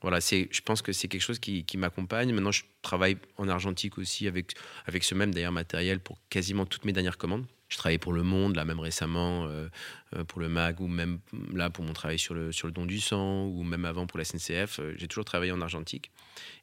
[0.00, 2.32] voilà, c'est, je pense que c'est quelque chose qui, m'accompagne.
[2.32, 4.54] Maintenant, je travaille en argentique aussi avec,
[4.86, 7.46] avec ce même d'ailleurs matériel pour quasiment toutes mes dernières commandes.
[7.68, 9.68] Je travaillais pour Le Monde, là même récemment, euh,
[10.16, 11.18] euh, pour le MAG, ou même
[11.52, 14.18] là pour mon travail sur le, sur le don du sang, ou même avant pour
[14.18, 14.78] la SNCF.
[14.78, 16.10] Euh, j'ai toujours travaillé en argentique.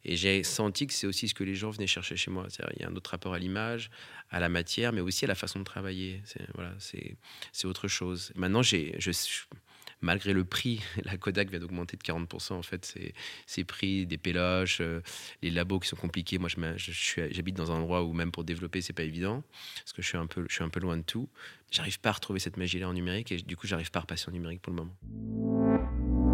[0.04, 2.48] Et j'ai senti que c'est aussi ce que les gens venaient chercher chez moi.
[2.76, 3.92] Il y a un autre rapport à l'image,
[4.32, 6.22] à la matière, mais aussi à la façon de travailler.
[6.26, 7.18] C'est, voilà, c'est,
[7.52, 8.32] c'est autre chose.
[8.36, 9.12] Maintenant, j'ai, je,
[10.02, 12.54] malgré le prix, la Kodak vient d'augmenter de 40%.
[12.54, 12.96] En fait,
[13.46, 15.02] c'est prix des péloches, euh,
[15.42, 16.38] les labos qui sont compliqués.
[16.38, 19.44] Moi, j'habite dans un endroit où même pour développer, c'est pas évident,
[19.78, 21.30] parce que je suis un peu, je suis un peu loin de tout.
[21.72, 24.30] J'arrive pas à retrouver cette magie-là en numérique et du coup, j'arrive pas à repasser
[24.30, 26.25] en numérique pour le moment.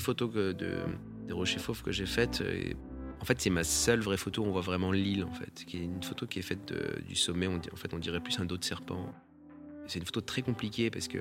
[0.00, 0.56] Des photos de,
[1.26, 2.42] des rochers fauves que j'ai faites.
[3.20, 5.66] en fait, c'est ma seule vraie photo où on voit vraiment l'île, en fait.
[5.66, 6.72] Qui est une photo qui est faite
[7.06, 7.46] du sommet.
[7.46, 9.12] On, en fait, on dirait plus un dos de serpent.
[9.88, 11.18] C'est une photo très compliquée parce que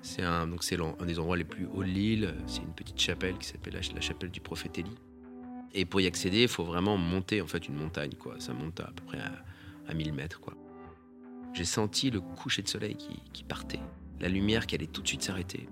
[0.00, 2.34] c'est un, donc c'est un des endroits les plus hauts de l'île.
[2.46, 4.96] C'est une petite chapelle qui s'appelle la, chapelle du prophète Élie.
[5.74, 8.14] Et pour y accéder, il faut vraiment monter en fait une montagne.
[8.18, 8.36] Quoi.
[8.38, 9.18] Ça monte à, peu près
[9.86, 10.40] à, 1000 mètres.
[10.40, 10.54] Quoi.
[11.52, 13.80] J'ai senti le coucher de soleil qui, qui partait,
[14.18, 15.68] la lumière qui allait tout de suite s'arrêter.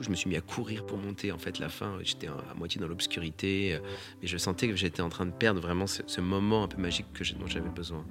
[0.00, 1.98] Je me suis mis à courir pour monter en fait la fin.
[2.02, 3.78] J'étais à moitié dans l'obscurité,
[4.20, 7.06] mais je sentais que j'étais en train de perdre vraiment ce, moment un peu magique
[7.12, 8.04] que dont j'avais besoin.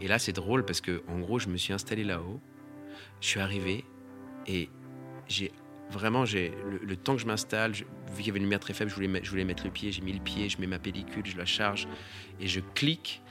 [0.00, 2.40] Et là, c'est drôle parce que, en gros, je me suis installé là-haut,
[3.20, 3.84] je suis arrivé
[4.46, 4.68] et
[5.26, 5.52] j'ai
[5.90, 6.52] vraiment, j'ai
[6.82, 9.20] le, temps que je m'installe, vu qu'il y avait une lumière très faible, je voulais,
[9.22, 11.46] je voulais mettre le pied, j'ai mis le pied, je mets ma pellicule, je la
[11.46, 11.88] charge
[12.40, 13.22] et je clique.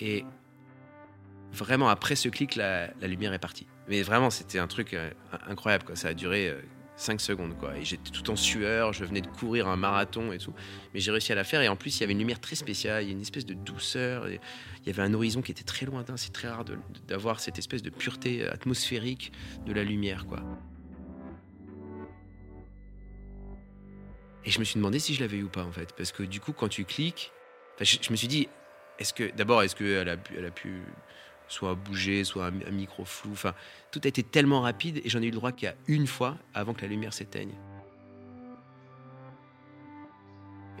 [0.00, 0.24] Et
[1.52, 3.66] vraiment, après ce clic, la lumière est partie.
[3.88, 5.10] Mais vraiment, c'était un truc euh,
[5.46, 5.84] incroyable.
[5.84, 5.96] Quoi.
[5.96, 6.60] Ça a duré euh,
[6.96, 7.76] 5 secondes quoi.
[7.76, 10.52] Et j'étais tout en sueur, je venais de courir un marathon et tout,
[10.92, 11.62] mais j'ai réussi à la faire.
[11.62, 13.46] Et en plus, il y avait une lumière très spéciale, il y a une espèce
[13.46, 14.28] de douceur.
[14.28, 14.38] il
[14.86, 16.16] y avait un horizon qui était très lointain.
[16.16, 16.64] C'est très rare
[17.06, 19.32] d'avoir cette espèce de pureté atmosphérique
[19.64, 20.40] de la lumière quoi.
[24.44, 26.22] Et je me suis demandé si je l'avais eu ou pas en fait, parce que
[26.22, 27.32] du coup, quand tu cliques,
[27.80, 28.48] je, me suis dit,
[28.98, 30.82] est-ce que d'abord, est-ce qu'elle elle a pu
[31.48, 33.32] soit bouger, soit un, micro flou.
[33.32, 33.54] Enfin,
[33.90, 36.74] tout a été tellement rapide et j'en ai eu le droit qu'à une fois avant
[36.74, 37.54] que la lumière s'éteigne.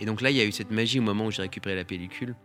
[0.00, 1.84] Et donc là, il y a eu cette magie au moment où j'ai récupéré la
[1.84, 2.36] pellicule,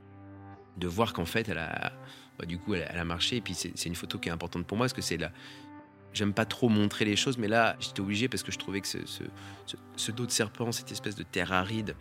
[0.78, 3.38] de voir qu'en fait, bah, du coup, elle, a marché.
[3.38, 5.32] Et puis c'est une photo qui est importante pour moi parce que c'est là.
[6.14, 8.88] J'aime pas trop montrer les choses, mais là, j'étais obligé parce que je trouvais que
[8.88, 9.00] ce,
[9.96, 11.96] ce dos de serpent, cette espèce de terre aride,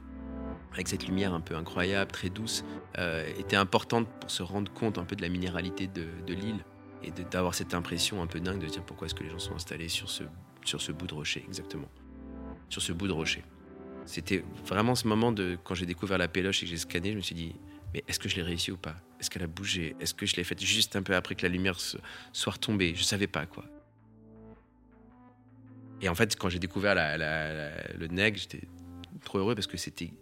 [0.75, 2.65] avec cette lumière un peu incroyable, très douce,
[2.99, 6.65] euh, était importante pour se rendre compte un peu de la minéralité de, l'île
[7.03, 9.55] et d'avoir cette impression un peu dingue de dire pourquoi est-ce que les gens sont
[9.55, 10.23] installés sur ce,
[10.65, 11.89] sur ce bout de rocher, exactement.
[12.69, 13.45] Sur ce bout de rocher.
[14.07, 17.17] C'était vraiment ce moment de quand j'ai découvert la péloche et que j'ai scanné, je
[17.17, 17.55] me suis dit,
[17.93, 18.97] mais est-ce que je l'ai réussi ou pas?
[19.21, 19.95] Est-ce qu'elle a bougé?
[20.01, 22.95] Est-ce que je l'ai faite juste un peu après que la lumière soit retombée?
[22.95, 23.65] Je savais pas quoi.
[26.01, 28.63] Et en fait, quand j'ai découvert le neg, j'étais
[29.25, 30.13] trop heureux parce que c'était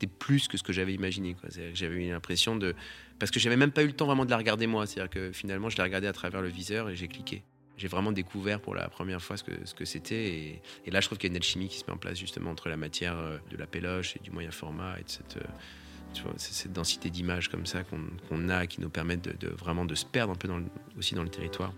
[0.00, 1.36] c'était plus que ce que j'avais imaginé.
[1.74, 2.74] J'avais eu l'impression de.
[3.18, 4.86] Parce que j'avais même pas eu le temps vraiment de la regarder moi.
[4.86, 7.42] C'est-à-dire que finalement, je l'ai regardée à travers le viseur et j'ai cliqué.
[7.76, 10.60] J'ai vraiment découvert pour la première fois ce que ce que c'était.
[10.86, 12.50] Et, là, je trouve qu'il y a une alchimie qui se met en place justement
[12.50, 15.36] entre la matière euh, de la péloche et du moyen format et de cette.
[15.36, 15.46] Euh,
[16.12, 19.94] tu vois, cette densité d'images comme ça qu'on a qui nous permettent de, vraiment de
[19.94, 20.48] se perdre un peu
[20.98, 21.72] aussi dans le territoire.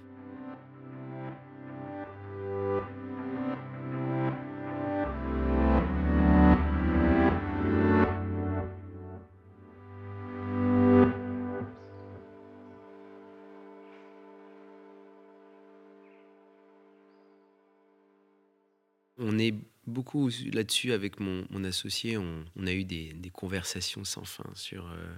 [20.02, 22.16] Beaucoup là-dessus avec mon, associé.
[22.16, 25.14] On, a eu des, conversations sans fin sur, euh,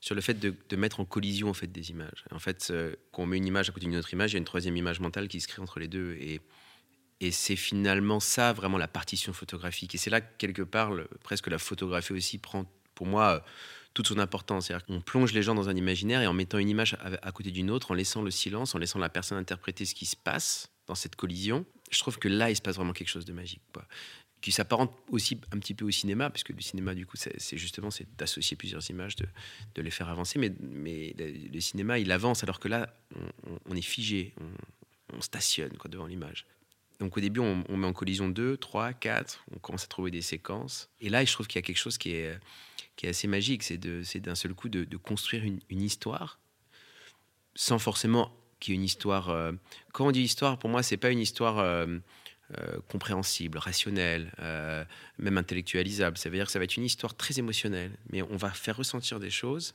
[0.00, 2.24] sur le fait de, mettre en collision en fait, des images.
[2.32, 4.36] En fait, euh, quand on met une image à côté d'une autre image, il y
[4.36, 6.16] a une troisième image mentale qui se crée entre les deux.
[6.20, 6.40] Et,
[7.20, 9.94] et c'est finalement ça, vraiment, la partition photographique.
[9.94, 10.90] Et c'est là, quelque part,
[11.22, 13.44] presque la photographie aussi prend, pour moi,
[13.94, 14.66] toute son importance.
[14.66, 17.52] C'est-à-dire qu'on plonge les gens dans un imaginaire et en mettant une image à côté
[17.52, 20.72] d'une autre, en laissant le silence, en laissant la personne interpréter ce qui se passe
[20.88, 23.62] dans cette collision, je trouve que là, il se passe vraiment quelque chose de magique.
[24.40, 27.56] Qui s'apparente aussi un petit peu au cinéma, parce que le cinéma, du coup, c'est
[27.56, 30.38] justement c'est d'associer plusieurs images, de, les faire avancer.
[30.38, 32.94] Mais, le, cinéma, il avance, alors que là,
[33.68, 34.34] on, est figé,
[35.12, 36.46] on, stationne devant l'image.
[37.00, 40.22] Donc au début, on, met en collision 2, 3, 4, on commence à trouver des
[40.22, 40.90] séquences.
[41.00, 42.38] Et là, je trouve qu'il y a quelque chose qui est,
[43.04, 46.38] assez magique, c'est d'un seul coup de, construire une histoire
[47.56, 49.30] sans forcément qui est une histoire.
[49.30, 49.52] Euh,
[49.92, 51.86] quand on dit histoire, pour moi, c'est pas une histoire euh,
[52.58, 54.32] euh, compréhensible, rationnelle,
[55.18, 56.16] même intellectualisable.
[56.16, 58.76] Ça veut dire que ça va être une histoire très émotionnelle, mais on va faire
[58.76, 59.74] ressentir des choses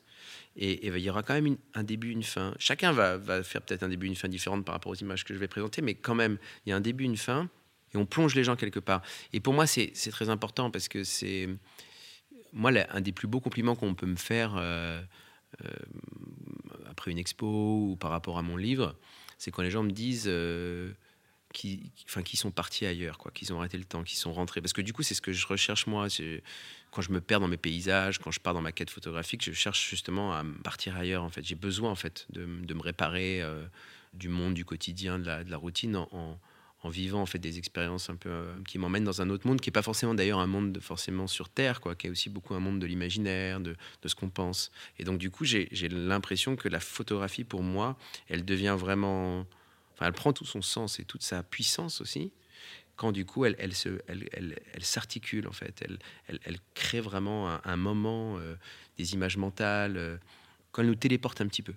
[0.55, 2.53] et, il y aura quand même un début, une fin.
[2.59, 5.39] Chacun va, faire peut-être un début, une fin différente par rapport aux images que je
[5.39, 7.49] vais présenter, mais quand même, il y a un début, une fin
[7.93, 9.01] et on plonge les gens quelque part.
[9.33, 11.49] Et pour moi, c'est très important parce que c'est
[12.53, 14.55] moi un des plus beaux compliments qu'on peut me faire
[16.91, 18.95] après une expo ou par rapport à mon livre,
[19.37, 20.91] c'est quand les gens me disent euh,
[22.05, 24.61] enfin, sont partis ailleurs, quoi, qu'ils ont arrêté le temps, qu'ils sont rentrés.
[24.61, 26.07] Parce que du coup, c'est ce que je recherche moi.
[26.91, 29.53] Quand je me perds dans mes paysages, quand je pars dans ma quête photographique, je
[29.53, 31.23] cherche justement à partir ailleurs.
[31.23, 33.65] En fait, j'ai besoin en fait de, de me réparer euh,
[34.13, 36.37] du monde, du quotidien, de la, de la routine en
[36.89, 39.69] vivant en fait des expériences un peu euh, qui m'emmènent dans un autre monde qui
[39.69, 42.59] est pas forcément d'ailleurs un monde forcément sur terre quoi qui est aussi beaucoup un
[42.59, 46.67] monde de l'imaginaire de, de, ce qu'on pense et donc du coup j'ai l'impression que
[46.69, 47.97] la photographie pour moi
[48.29, 49.45] elle devient vraiment
[49.93, 52.31] enfin elle prend tout son sens et toute sa puissance aussi
[53.01, 55.83] quand du coup elle, se, elle, s'articule en fait,
[56.27, 58.53] elle, crée vraiment un, moment, euh,
[58.99, 60.17] des images mentales, euh,
[60.77, 61.73] elle nous téléporte un petit peu.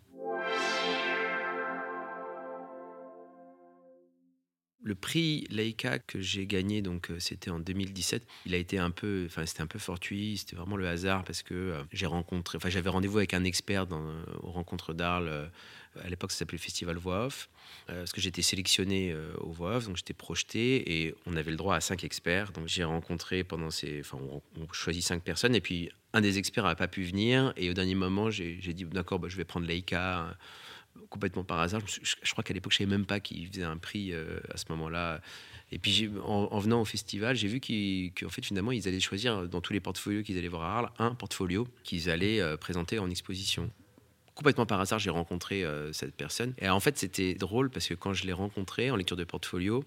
[4.85, 8.23] Le prix Leica que j'ai gagné, donc euh, c'était en 2017.
[8.45, 10.37] Il a été un peu, enfin c'était un peu fortuit.
[10.37, 13.87] C'était vraiment le hasard parce que euh, j'ai rencontré, enfin j'avais rendez-vous avec un expert
[13.87, 15.51] dans, euh, aux rencontres d'Arles.
[16.05, 17.49] à l'époque, ça s'appelait Festival Voix Off.
[17.87, 21.77] parce que j'étais sélectionné au Voix Off, donc j'étais projeté et on avait le droit
[21.77, 22.53] à cinq experts.
[22.53, 26.65] Donc j'ai rencontré pendant ces, enfin on, choisit cinq personnes et puis un des experts
[26.65, 29.45] n'a pas pu venir et au dernier moment j'ai j'ai dit d'accord, bah, je vais
[29.45, 30.37] prendre Leica.
[31.11, 31.81] Complètement par hasard.
[31.87, 34.65] Je, crois qu'à l'époque, je savais même pas qu'il faisait un prix euh, à ce
[34.71, 35.21] moment-là.
[35.73, 39.49] Et puis, en, en venant au festival, j'ai vu qu'en fait, finalement, ils allaient choisir
[39.49, 42.99] dans tous les portfolios qu'ils allaient voir à Arles, un portfolio qu'ils allaient euh, présenter
[42.99, 43.71] en exposition.
[44.35, 46.55] Complètement par hasard, j'ai rencontré euh, cette personne.
[46.59, 49.85] Et en fait, c'était drôle parce que quand je l'ai rencontrée en lecture de portfolio,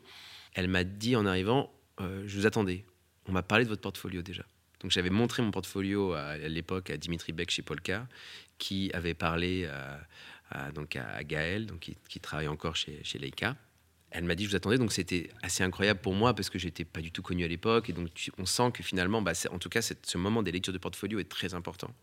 [0.54, 2.86] elle m'a dit en arrivant Je vous attendais.
[3.28, 4.43] On m'a parlé de votre portfolio déjà.
[4.80, 8.08] Donc, j'avais montré mon portfolio à, à l'époque à Dimitri Beck chez Polka,
[8.58, 10.00] qui avait parlé à,
[10.50, 13.56] à- donc à Gaël, donc qui, travaille encore chez, Leica.
[14.10, 16.86] Elle m'a dit je vous attendais, donc c'était assez incroyable pour moi parce que j'étais
[16.86, 19.70] pas du tout connu à l'époque et donc on sent que finalement, bah, en tout
[19.70, 21.94] cas, ce moment des lectures de portfolio est très important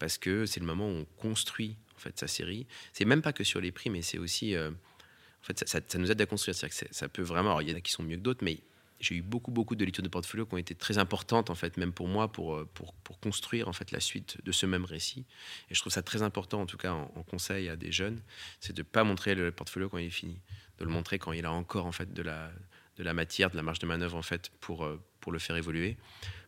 [0.00, 2.66] parce que c'est le moment où on construit en fait sa série.
[2.92, 6.10] C'est même pas que sur les prix, mais c'est aussi euh, en fait ça, nous
[6.10, 6.56] aide à construire.
[6.56, 8.42] C'est-à-dire que ça peut vraiment, alors il y en a qui sont mieux que d'autres,
[8.42, 8.58] mais
[9.00, 11.76] j'ai eu beaucoup beaucoup de lectures de portfolio qui ont été très importantes en fait,
[11.76, 14.84] même pour moi, pour, euh, pour, pour construire en fait la suite de ce même
[14.84, 15.24] récit.
[15.70, 18.20] Et je trouve ça très important, en tout cas en, conseil à des jeunes,
[18.60, 20.40] c'est de pas montrer le portfolio quand il est fini,
[20.78, 22.50] de le montrer quand il a encore en fait de la
[22.96, 25.56] de la matière, de la marge de manœuvre en fait pour euh, pour le faire
[25.56, 25.96] évoluer,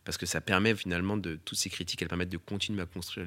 [0.03, 3.25] parce que ça permet finalement de toutes ces critiques, elles permettent de continuer à construire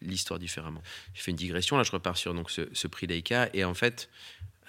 [0.00, 0.82] l'histoire différemment.
[1.14, 3.74] Je fais une digression là, je repars sur donc ce, ce prix Leica et en
[3.74, 4.10] fait,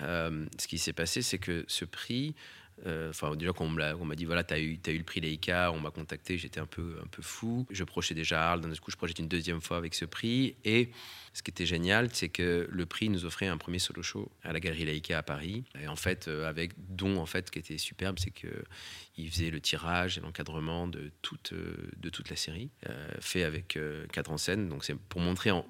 [0.02, 2.36] euh, ce qui s'est passé, c'est que ce prix
[2.86, 4.92] euh, Enfin, déjà, quand on me l'a- on m'a dit, voilà, tu as eu, as
[4.92, 7.66] eu le prix Leica, on m'a contacté, j'étais un peu, un peu fou.
[7.72, 10.56] Je projetais déjà Arles, d'un coup, je projette une deuxième fois avec ce prix.
[10.66, 10.92] Et
[11.34, 14.54] ce qui était génial, c'est que le prix nous offrait un premier solo show à
[14.54, 15.64] la Galerie Leica à Paris.
[15.82, 19.60] Et en fait, euh, avec dont, en fait, qui était superbe, c'est qu'il faisait le
[19.60, 24.32] tirage et l'encadrement de toute, euh, de toute la série, euh, fait avec euh, cadre
[24.32, 24.70] en scène.
[24.70, 25.66] Donc, c'est pour montrer en,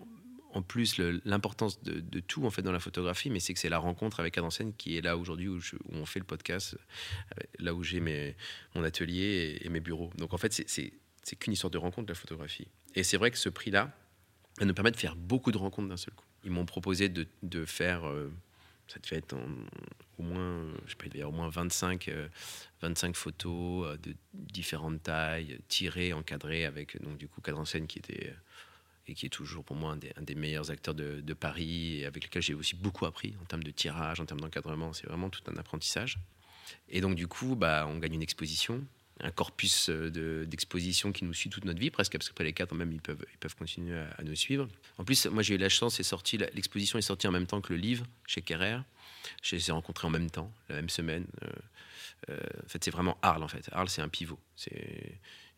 [0.54, 3.78] en plus l'importance de, tout en fait dans la photographie, mais c'est que c'est la
[3.80, 6.76] rencontre avec Cadre en scène qui est là aujourd'hui où, où on fait le podcast,
[7.38, 8.00] euh, là où j'ai
[8.74, 10.12] mon atelier et, mes bureaux.
[10.18, 10.94] Donc en fait, c'est-
[11.40, 12.68] qu'une histoire de rencontre la photographie.
[12.96, 13.92] Et c'est vrai que ce prix-là,
[14.62, 16.26] nous permet de faire beaucoup de rencontres d'un seul coup.
[16.46, 18.32] Ils m'ont proposé de, de faire, euh,
[18.88, 19.46] ça devait être en-
[20.18, 22.28] au moins, je sais pas, au moins 25, euh,
[22.82, 27.86] 25 photos euh, de différentes tailles, tirées, encadrées avec donc du coup cadre en scène
[27.88, 28.34] qui était
[29.08, 32.42] et qui est toujours pour moi un des, meilleurs acteurs de, Paris et avec lequel
[32.42, 34.94] j'ai aussi beaucoup appris en termes de tirage, en termes d'encadrement.
[34.94, 36.18] C'est vraiment tout un apprentissage.
[36.90, 38.84] Et donc, du coup, bah, on gagne une exposition,
[39.22, 42.54] un corpus euh, de- d'exposition qui nous suit toute notre vie, presque, parce qu'après les
[42.54, 43.24] quatre, même, ils peuvent,
[43.58, 44.68] continuer à, nous suivre.
[44.98, 46.00] En plus, moi, j'ai eu la chance,
[46.54, 48.80] l'exposition est sortie en même temps que le livre chez Kerrer.
[49.42, 51.26] Je les ai rencontrés en même temps, la même semaine.
[51.44, 51.50] Euh,
[52.30, 53.70] euh, en fait, c'est vraiment Arles, en fait.
[53.72, 54.40] Arles, c'est un pivot.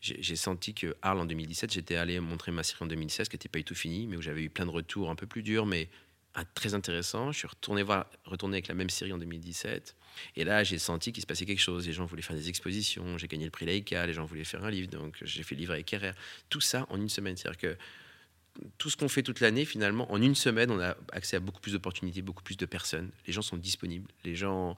[0.01, 3.49] J'ai senti que Arles en 2017, j'étais allé montrer ma série en 2016 qui n'était
[3.49, 5.65] pas du tout finie, mais où j'avais eu plein de retours un peu plus durs,
[5.65, 5.89] mais
[6.35, 7.31] ah, très intéressants.
[7.31, 9.95] Je suis retourné voir, retourné avec la même série en 2017,
[10.37, 11.85] et là j'ai senti qu'il se passait quelque chose.
[11.85, 14.63] Les gens voulaient faire des expositions, j'ai gagné le prix Leica, les gens voulaient faire
[14.63, 16.13] un livre, donc j'ai fait le livre avec Kerrer.
[16.49, 17.77] Tout ça en une semaine, c'est-à-dire que
[18.77, 21.61] tout ce qu'on fait toute l'année, finalement, en une semaine, on a accès à beaucoup
[21.61, 23.11] plus d'opportunités, beaucoup plus de personnes.
[23.27, 24.09] Les gens sont disponibles.
[24.23, 24.75] Les gens,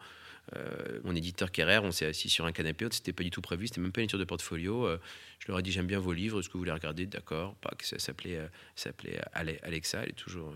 [0.56, 3.68] euh, mon éditeur Kerrer, on s'est assis sur un canapé, c'était pas du tout prévu,
[3.68, 4.86] c'était même pas une lecture de portfolio.
[4.86, 5.00] Euh,
[5.40, 7.06] je leur ai dit j'aime bien vos livres, est-ce que vous voulez regarder?
[7.06, 7.56] D'accord.
[7.64, 9.24] Bah, ça s'appelait, euh,
[9.64, 10.54] Alexa, elle est toujours,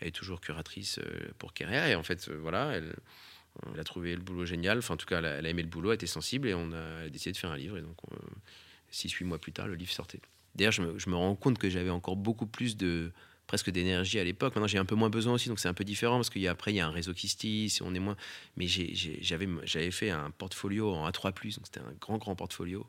[0.00, 1.00] elle est toujours curatrice
[1.38, 2.94] pour Kerrer et en fait voilà, elle,
[3.78, 4.78] a trouvé le boulot génial.
[4.78, 7.08] Enfin en tout cas, elle a, aimé le boulot, elle était sensible et on a,
[7.08, 8.16] décidé de faire un livre et donc euh,
[8.90, 10.20] six huit mois plus tard, le livre sortait.
[10.54, 13.12] D'ailleurs, je me rends compte que j'avais encore beaucoup plus de
[13.48, 14.54] presque d'énergie à l'époque.
[14.54, 16.76] Maintenant, j'ai un peu moins besoin aussi, donc c'est un peu différent parce qu'après, il
[16.76, 18.16] y a un réseau qui se on est moins.
[18.56, 22.86] Mais j'avais fait un portfolio en A3+, donc c'était un grand, grand portfolio.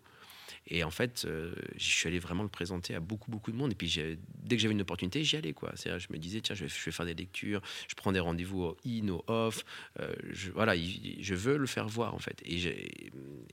[0.71, 3.71] Et en fait, euh, je suis allé vraiment le présenter à beaucoup, beaucoup de monde.
[3.71, 3.99] Et puis,
[4.43, 5.53] dès que j'avais une opportunité, j'y allais.
[5.53, 5.71] Quoi.
[5.75, 9.09] Je me disais, tiens, je vais, faire des lectures, je prends des rendez-vous au in,
[9.09, 9.65] au off.
[9.99, 12.41] euh, je, voilà, il- je veux le faire voir, en fait.
[12.45, 12.57] Et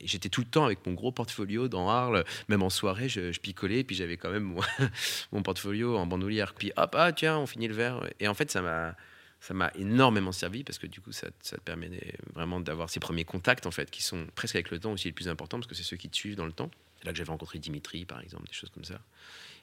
[0.03, 2.25] j'étais tout le temps avec mon gros portfolio dans Arles.
[2.49, 3.83] Même en soirée, je, je picolais.
[3.83, 4.59] Puis j'avais quand même
[5.33, 6.55] mon, portfolio en bandoulière.
[6.55, 8.07] Puis hop, ah, tiens, on finit le verre.
[8.21, 8.95] Et en fait, ça m'a
[9.39, 11.91] ça m'a énormément servi parce que du coup ça, ça te permet
[12.35, 15.13] vraiment d'avoir ces premiers contacts en fait qui sont presque avec le temps aussi les
[15.13, 16.71] plus importants parce que c'est ceux qui te suivent dans le temps
[17.07, 19.01] là que j'avais rencontré Dimitri par exemple des choses comme ça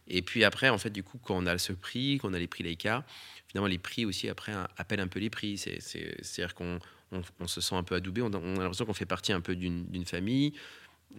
[0.07, 2.47] Et puis après, en fait, du coup, quand on a ce prix, qu'on a les
[2.47, 3.05] prix Leica,
[3.47, 5.57] finalement, les prix aussi, après, appellent un peu les prix.
[5.57, 6.79] C'est-à-dire qu'on
[7.11, 9.55] on, se sent un peu adoubé, on, on a l'impression qu'on fait partie un peu
[9.55, 10.53] d'une famille.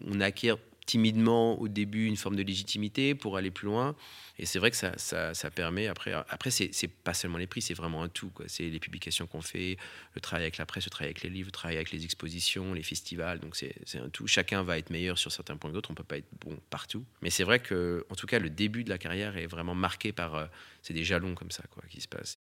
[0.05, 3.95] On acquiert timidement au début une forme de légitimité pour aller plus loin.
[4.39, 7.75] Et c'est vrai que ça, ça, permet, après, après c'est pas seulement les prix, c'est
[7.75, 8.33] vraiment un tout.
[8.47, 9.77] C'est les publications qu'on fait,
[10.15, 12.75] le travail avec la presse, le travail avec les livres, le travail avec les expositions,
[12.75, 13.39] les festivals.
[13.39, 14.27] Donc c'est un tout.
[14.27, 17.05] Chacun va être meilleur sur certains points que d'autres, on peut pas être bon partout.
[17.23, 20.13] Mais c'est vrai que, en tout cas, le début de la carrière est vraiment marqué
[20.13, 20.35] par.
[20.35, 20.47] Euh,
[20.83, 22.39] c'est des jalons comme ça quoi, qui se passent.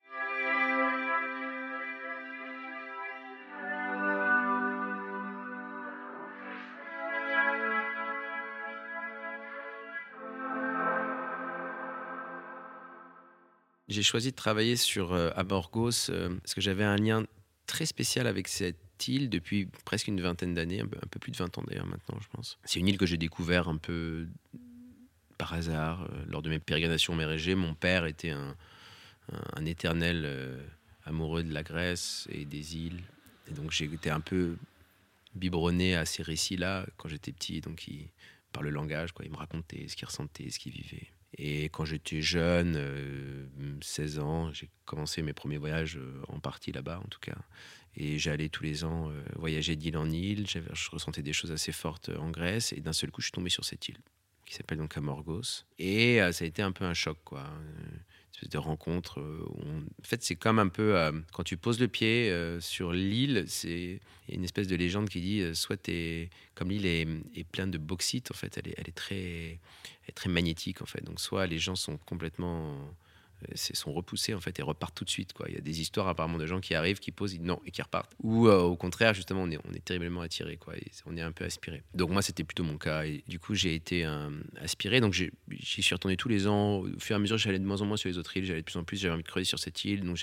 [13.90, 17.26] J'ai choisi de travailler sur euh, euh, parce que j'avais un lien
[17.68, 21.58] très spécial avec cette île depuis presque une vingtaine d'années, un, peu plus de 20
[21.58, 22.58] ans d'ailleurs maintenant, je pense.
[22.64, 24.28] C'est une île que j'ai découvert un peu
[25.38, 27.56] par hasard euh, lors de mes pérégrinations mérégées.
[27.56, 28.56] Mon père était un,
[29.66, 30.30] éternel
[31.06, 33.02] amoureux de la Grèce et des îles.
[33.50, 34.58] Et donc j'ai un peu
[35.34, 37.62] biberonné à ces récits-là quand j'étais petit.
[37.62, 37.90] Donc
[38.52, 41.08] par le langage, quoi, il me racontait ce qu'il ressentait, ce qu'il vivait.
[41.38, 42.80] Et quand j'étais jeune,
[43.82, 47.38] 16 euh, ans, j'ai commencé mes premiers voyages euh, en partie là-bas, en tout cas.
[47.96, 50.48] Et j'allais tous les ans euh, voyager d'île en île.
[50.48, 52.74] Je ressentais des choses assez fortes en Grèce.
[52.74, 53.98] Et d'un seul coup, je suis tombé sur cette île,
[54.46, 55.66] qui s'appelle donc Amorgos.
[55.80, 57.50] Et ça a été un peu un choc, quoi
[58.34, 59.22] espèce de rencontre.
[59.22, 64.44] En fait, c'est comme un peu quand tu poses le pied sur l'île, c'est une
[64.44, 68.34] espèce de légende qui dit soit es, comme l'île est, est pleine de bauxite, en
[68.34, 69.60] fait, elle est, elle est très
[70.08, 71.04] est très magnétique en fait.
[71.04, 72.76] Donc soit les gens sont complètement euh,
[73.56, 75.48] sont repoussés en fait et repartent tout de suite quoi.
[75.50, 77.82] Il y a des histoires apparemment de gens qui arrivent, qui posent, non et qui
[77.82, 78.16] repartent.
[78.22, 80.74] Ou euh, au contraire justement on est, on est terriblement attiré quoi.
[81.06, 81.84] on est un peu aspiré.
[81.94, 84.30] Donc moi c'était plutôt mon cas et du coup j'ai été euh,
[84.62, 85.02] aspiré.
[85.02, 86.80] Donc j'y suis retourné tous les ans.
[86.80, 88.62] Au fur et à mesure j'allais de moins en moins sur les autres îles, j'allais
[88.62, 88.98] de plus en plus.
[88.98, 90.04] J'avais envie de creuser sur cette île.
[90.04, 90.18] Donc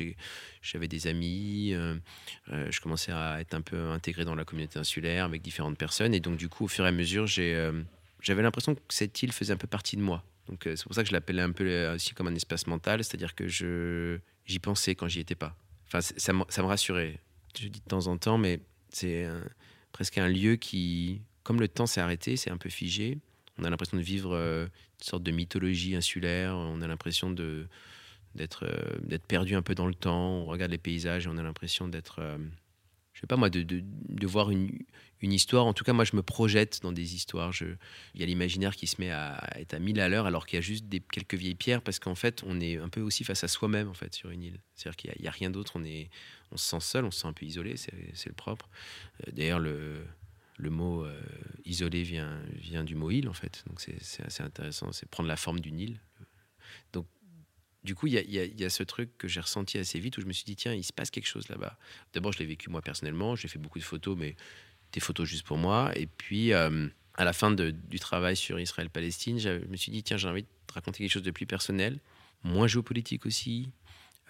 [0.62, 1.74] j'avais des amis.
[2.48, 6.20] je commençais à être un peu intégré dans la communauté insulaire avec différentes personnes et
[6.20, 9.56] donc du coup au fur et à mesure j'avais l'impression que cette île faisait un
[9.56, 10.22] peu partie de moi.
[10.66, 13.04] Euh, c'est pour ça que je l'appelais un peu euh, aussi comme un espace mental,
[13.04, 15.56] c'est-à-dire que je j'y pensais quand j'y étais pas.
[15.86, 17.18] Enfin, ça, me, ça me rassurait.
[17.58, 19.26] Je dis de temps en temps, mais c'est
[19.92, 23.18] presque un lieu qui, comme le temps s'est arrêté, c'est un peu figé.
[23.58, 26.54] On a l'impression de vivre euh, une sorte de mythologie insulaire.
[26.54, 27.66] On a l'impression de
[28.36, 28.64] d'être
[29.02, 30.42] d'être perdu un peu dans le temps.
[30.42, 32.20] On regarde les paysages et on a l'impression d'être
[33.20, 34.70] je sais pas moi, de, de, voir une,
[35.20, 35.66] une, histoire.
[35.66, 37.52] En tout cas, moi, je me projette dans des histoires.
[38.14, 40.56] Il y a l'imaginaire qui se met à, être à mille à l'heure, alors qu'il
[40.56, 43.22] y a juste des, quelques vieilles pierres, parce qu'en fait, on est un peu aussi
[43.24, 44.60] face à soi-même, en fait, sur une île.
[44.74, 45.72] C'est-à-dire qu'il n'y a, rien d'autre.
[45.74, 46.08] On, est,
[46.50, 47.92] on se sent seul, on se sent un peu isolé, c'est
[48.28, 48.70] le propre.
[49.28, 50.02] Euh, d'ailleurs, le,
[50.56, 51.20] le mot euh,
[51.66, 53.64] isolé vient, vient du mot île, en fait.
[53.66, 54.92] Donc, c'est assez intéressant.
[54.92, 56.00] C'est prendre la forme d'une île.
[56.94, 57.06] Donc,
[57.82, 60.32] du coup, il y, a, ce truc que j'ai ressenti assez vite où je me
[60.32, 61.78] suis dit, tiens, il se passe quelque chose là-bas.
[62.12, 64.36] D'abord, je l'ai vécu moi personnellement, j'ai fait beaucoup de photos, mais
[64.92, 65.90] des photos juste pour moi.
[65.96, 70.18] Et puis, euh, à la fin du travail sur Israël-Palestine, je me suis dit, tiens,
[70.18, 72.00] j'ai envie de raconter quelque chose de plus personnel,
[72.42, 73.70] moins géopolitique aussi,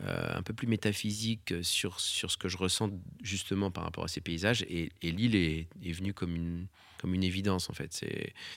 [0.03, 2.91] euh, un peu plus métaphysique sur, sur ce que je ressens
[3.23, 4.63] justement par rapport à ces paysages.
[4.63, 6.67] Et, l'île est, est, venue comme une,
[7.01, 8.05] comme une évidence, en fait.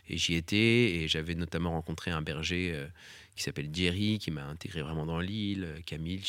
[0.10, 2.72] Et j'y étais, et j'avais notamment rencontré un berger.
[2.74, 2.88] Euh,
[3.36, 6.22] qui s'appelle Jerry, qui m'a intégré vraiment dans l'île, qui a mille,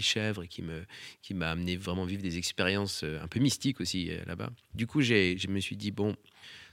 [0.00, 0.84] chèvres, et qui me
[1.22, 4.50] qui m'a amené vraiment vivre des expériences euh, un peu mystiques aussi euh, là-bas.
[4.74, 6.16] Du coup, je me suis dit, bon,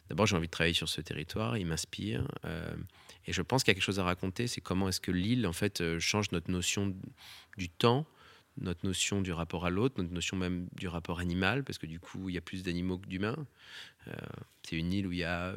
[0.09, 2.75] d'abord j'ai envie de travailler sur ce territoire, il m'inspire, euh,
[3.25, 5.47] et je pense qu'il y a quelque chose à raconter, c'est comment est-ce que l'île,
[5.47, 6.95] en fait, change notre notion
[7.57, 8.05] du temps,
[8.61, 11.99] notre notion du rapport à l'autre, notre notion même du rapport animal, parce que du
[11.99, 13.45] coup, il y a plus d'animaux que d'humains.
[14.63, 15.53] c'est une île où il y a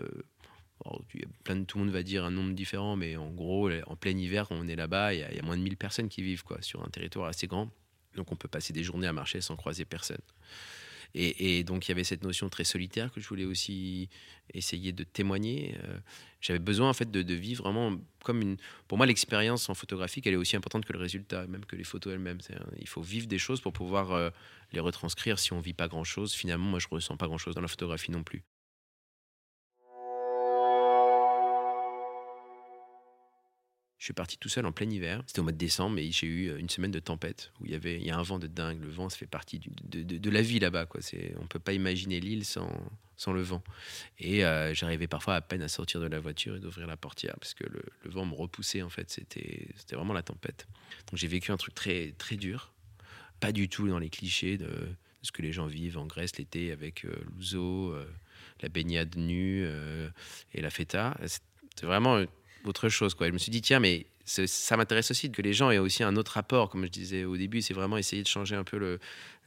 [1.45, 4.17] plein de, tout le monde va dire un nombre différent, mais en gros, en plein
[4.17, 6.61] hiver, quand on est là-bas, il y, a moins de 1000 personnes qui vivent quoi,
[6.61, 7.71] sur un territoire assez grand.
[8.15, 10.21] Donc on peut passer des journées à marcher sans croiser personne.
[11.17, 14.09] Et, donc il y avait cette notion très solitaire que je voulais aussi
[14.53, 15.77] essayer de témoigner.
[15.85, 15.99] Euh,
[16.41, 18.57] j'avais besoin en fait de, vivre vraiment comme une.
[18.89, 21.85] Pour moi, l'expérience en photographie, elle est aussi importante que le résultat, même que les
[21.85, 22.39] photos elles-mêmes.
[22.81, 24.31] Il faut vivre des choses pour pouvoir euh,
[24.73, 25.39] les retranscrire.
[25.39, 28.25] Si on vit pas grand-chose, finalement, moi je ressens pas grand-chose dans la photographie non
[28.25, 28.43] plus.
[33.99, 35.23] Je suis parti tout seul en plein hiver.
[35.27, 37.73] C'était au mois de décembre, mais j'ai eu euh, une semaine de tempête où il
[37.73, 38.81] y avait, il y a un vent de dingue.
[38.83, 40.87] Le vent, ça fait partie de, de, la vie là-bas.
[40.87, 41.01] Quoi.
[41.01, 42.71] C'est, on peut pas imaginer l'île sans,
[43.17, 43.63] sans le vent.
[44.19, 47.35] Et euh, j'arrivais parfois à peine à sortir de la voiture et d'ouvrir la portière
[47.39, 48.83] parce que le, vent me repoussait.
[48.83, 50.67] En fait, c'était, c'était vraiment la tempête.
[51.11, 52.73] Donc j'ai vécu un truc très, très dur.
[53.41, 54.89] Pas du tout dans les clichés de,
[55.23, 57.95] ce que les gens vivent en Grèce l'été avec euh, l'ouzo,
[58.61, 59.67] la baignade nue
[60.53, 61.17] et la feta.
[61.77, 62.25] C'est vraiment
[62.65, 63.15] autre chose.
[63.15, 63.29] Quoi.
[63.29, 66.17] Je me suis dit, tiens, mais ça m'intéresse aussi que les gens aient aussi un
[66.17, 68.99] autre rapport, comme je disais au début, c'est vraiment essayer de changer un peu le,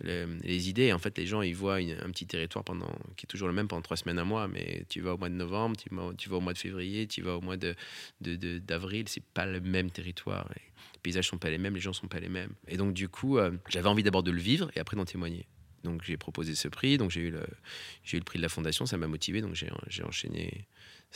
[0.01, 0.93] les idées.
[0.93, 3.67] En fait, les gens, ils voient un petit territoire pendant, qui est toujours le même
[3.67, 6.41] pendant trois semaines, à mois, mais tu vas au mois de novembre, tu vas, au
[6.41, 7.75] mois de février, tu vas au mois d'avril,
[8.21, 10.47] de, de, d'avril c'est pas le même territoire.
[10.55, 12.51] les paysages sont pas les mêmes, les gens sont pas les mêmes.
[12.67, 15.47] Et donc, du coup, euh, j'avais envie d'abord de le vivre et après d'en témoigner.
[15.83, 19.07] Donc, j'ai proposé ce prix, donc j'ai eu, le, prix de la fondation, ça m'a
[19.07, 20.67] motivé, donc j'ai enchaîné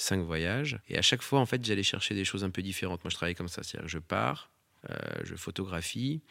[0.02, 0.80] cinq voyages.
[0.90, 3.04] Et à chaque fois, en fait, j'allais chercher des choses un peu différentes.
[3.04, 4.52] Moi, je travaille comme ça, c'est-à-dire que je pars,
[4.90, 6.22] euh, je photographie,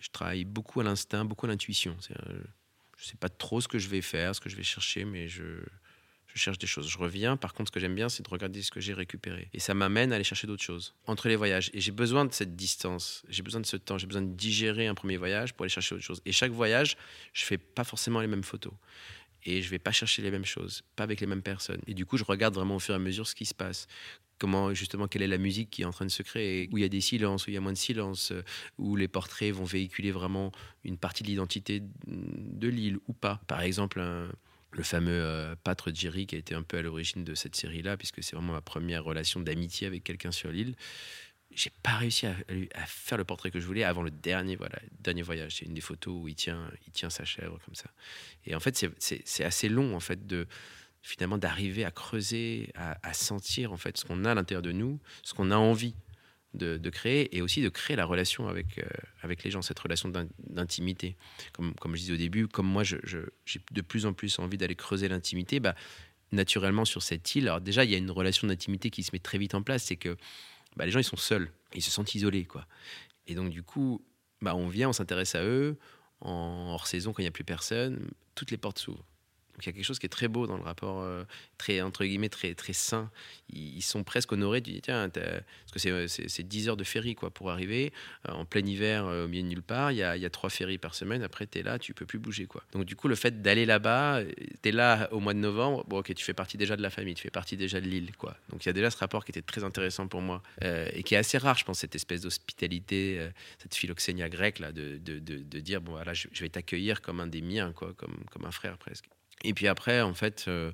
[0.00, 1.96] je travaille beaucoup à l'instinct, beaucoup à l'intuition.
[2.00, 5.04] Je ne sais pas trop ce que je vais faire, ce que je vais chercher,
[5.04, 5.60] mais je,
[6.26, 6.88] je cherche des choses.
[6.88, 7.36] Je reviens.
[7.36, 9.50] Par contre, ce que j'aime bien, c'est de regarder ce que j'ai récupéré.
[9.52, 11.70] Et ça m'amène à aller chercher d'autres choses entre les voyages.
[11.74, 14.86] Et j'ai besoin de cette distance, j'ai besoin de ce temps, j'ai besoin de digérer
[14.86, 16.22] un premier voyage pour aller chercher autre chose.
[16.24, 16.96] Et chaque voyage,
[17.32, 18.72] je fais pas forcément les mêmes photos
[19.44, 21.80] et je vais pas chercher les mêmes choses, pas avec les mêmes personnes.
[21.86, 23.86] Et du coup, je regarde vraiment au fur et à mesure ce qui se passe.
[24.38, 26.82] Comment, justement, quelle est la musique qui est en train de se créer, où il
[26.82, 28.42] y a des silences, où il y a moins de silence, euh,
[28.78, 30.52] où les portraits vont véhiculer vraiment
[30.84, 33.40] une partie de l'identité de l'île ou pas.
[33.48, 34.00] Par exemple,
[34.70, 35.54] le fameux euh,
[35.92, 38.60] Jerry qui a été un peu à l'origine de cette série-là, puisque c'est vraiment ma
[38.60, 40.74] première relation d'amitié avec quelqu'un sur l'île
[41.54, 42.34] j'ai pas réussi à,
[42.86, 45.56] faire le portrait que je voulais avant le dernier, voilà, dernier voyage.
[45.56, 47.90] C'est une des photos où il tient, il tient sa chèvre comme ça.
[48.46, 50.46] Et en fait, c'est assez long en fait de
[51.02, 55.00] finalement d'arriver à creuser, à, sentir en fait ce qu'on a à l'intérieur de nous,
[55.22, 55.94] ce qu'on a envie
[56.54, 58.86] de, créer, et aussi de créer la relation avec euh,
[59.22, 60.10] avec les gens, cette relation
[60.48, 61.16] d'intimité.
[61.52, 62.98] Comme comme je disais au début, comme moi, j'ai
[63.70, 65.74] de plus en plus envie d'aller creuser l'intimité, bah
[66.32, 67.48] naturellement sur cette île.
[67.48, 69.84] Alors déjà, il y a une relation d'intimité qui se met très vite en place,
[69.84, 70.16] c'est que
[70.78, 72.66] bah, les gens ils sont seuls, ils se sentent isolés quoi.
[73.26, 74.02] Et donc du coup,
[74.40, 75.76] bah, on vient, on s'intéresse à eux
[76.20, 79.04] en hors saison quand il n'y a plus personne, toutes les portes s'ouvrent.
[79.58, 81.24] Donc il y a quelque chose qui est très beau dans le rapport, euh,
[81.56, 83.10] très entre guillemets très très sain.
[83.52, 84.62] Ils, sont presque honorés.
[84.62, 87.92] Tu dis tiens, parce que c'est 10 heures de ferry quoi pour arriver
[88.28, 89.90] euh, en plein hiver euh, au milieu de nulle part.
[89.90, 91.24] Il y a, y a trois ferries par semaine.
[91.24, 92.62] Après tu es là, tu peux plus bouger quoi.
[92.70, 94.22] Donc du coup le fait d'aller là-bas,
[94.62, 95.84] tu es là au mois de novembre.
[95.90, 98.36] Ok, tu fais partie déjà de la famille, tu fais partie déjà de l'île quoi.
[98.50, 101.16] Donc il y a déjà ce rapport qui était très intéressant pour moi et qui
[101.16, 103.28] est assez rare, je pense, cette espèce d'hospitalité,
[103.60, 107.18] cette philoxénia grecque là, de, de, de, dire bon voilà, je, je vais t'accueillir comme
[107.18, 109.08] un des miens quoi, comme comme un frère presque.
[109.44, 110.72] Et puis après, en fait, euh,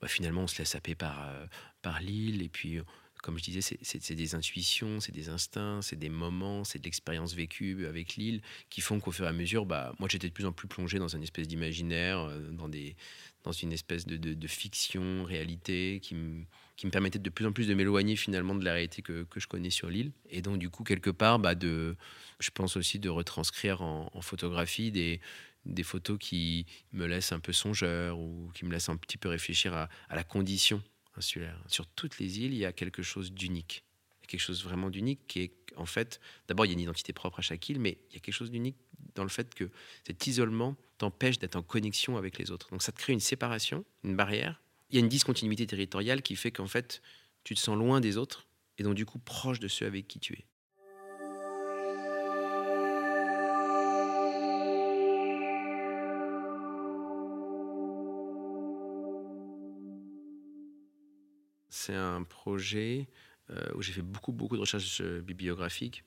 [0.00, 1.46] bah, finalement, on se laisse happer par, euh,
[1.82, 2.42] par l'île.
[2.42, 2.82] Et puis, euh,
[3.22, 7.34] comme je disais, c'est des intuitions, c'est des instincts, c'est des moments, c'est de l'expérience
[7.34, 8.40] vécue avec l'île
[8.70, 10.98] qui font qu'au fur et à mesure, bah, moi, j'étais de plus en plus plongé
[10.98, 12.68] dans une espèce d'imaginaire, dans,
[13.42, 18.14] dans une espèce de, fiction, réalité, qui me, permettait de plus en plus de m'éloigner
[18.14, 20.12] finalement de la réalité que, je connais sur l'île.
[20.30, 21.96] Et donc, du coup, quelque part, bah, de,
[22.38, 25.20] je pense aussi de retranscrire en photographie des,
[25.66, 29.28] des photos qui me laissent un peu songeur ou qui me laissent un petit peu
[29.28, 30.82] réfléchir à, la condition
[31.16, 31.62] insulaire.
[31.66, 33.84] Sur toutes les îles, il y a quelque chose d'unique.
[34.26, 37.38] Quelque chose vraiment d'unique qui est, en fait, d'abord, il y a une identité propre
[37.38, 38.76] à chaque île, mais il y a quelque chose d'unique
[39.14, 39.70] dans le fait que
[40.04, 42.70] cet isolement t'empêche d'être en connexion avec les autres.
[42.70, 44.60] Donc ça te crée une séparation, une barrière.
[44.90, 47.02] Il y a une discontinuité territoriale qui fait qu'en fait,
[47.44, 48.46] tu te sens loin des autres
[48.78, 50.44] et donc du coup proche de ceux avec qui tu es.
[61.86, 63.08] C'est un projet
[63.50, 66.02] euh, où j'ai fait beaucoup, beaucoup de recherches euh, bibliographiques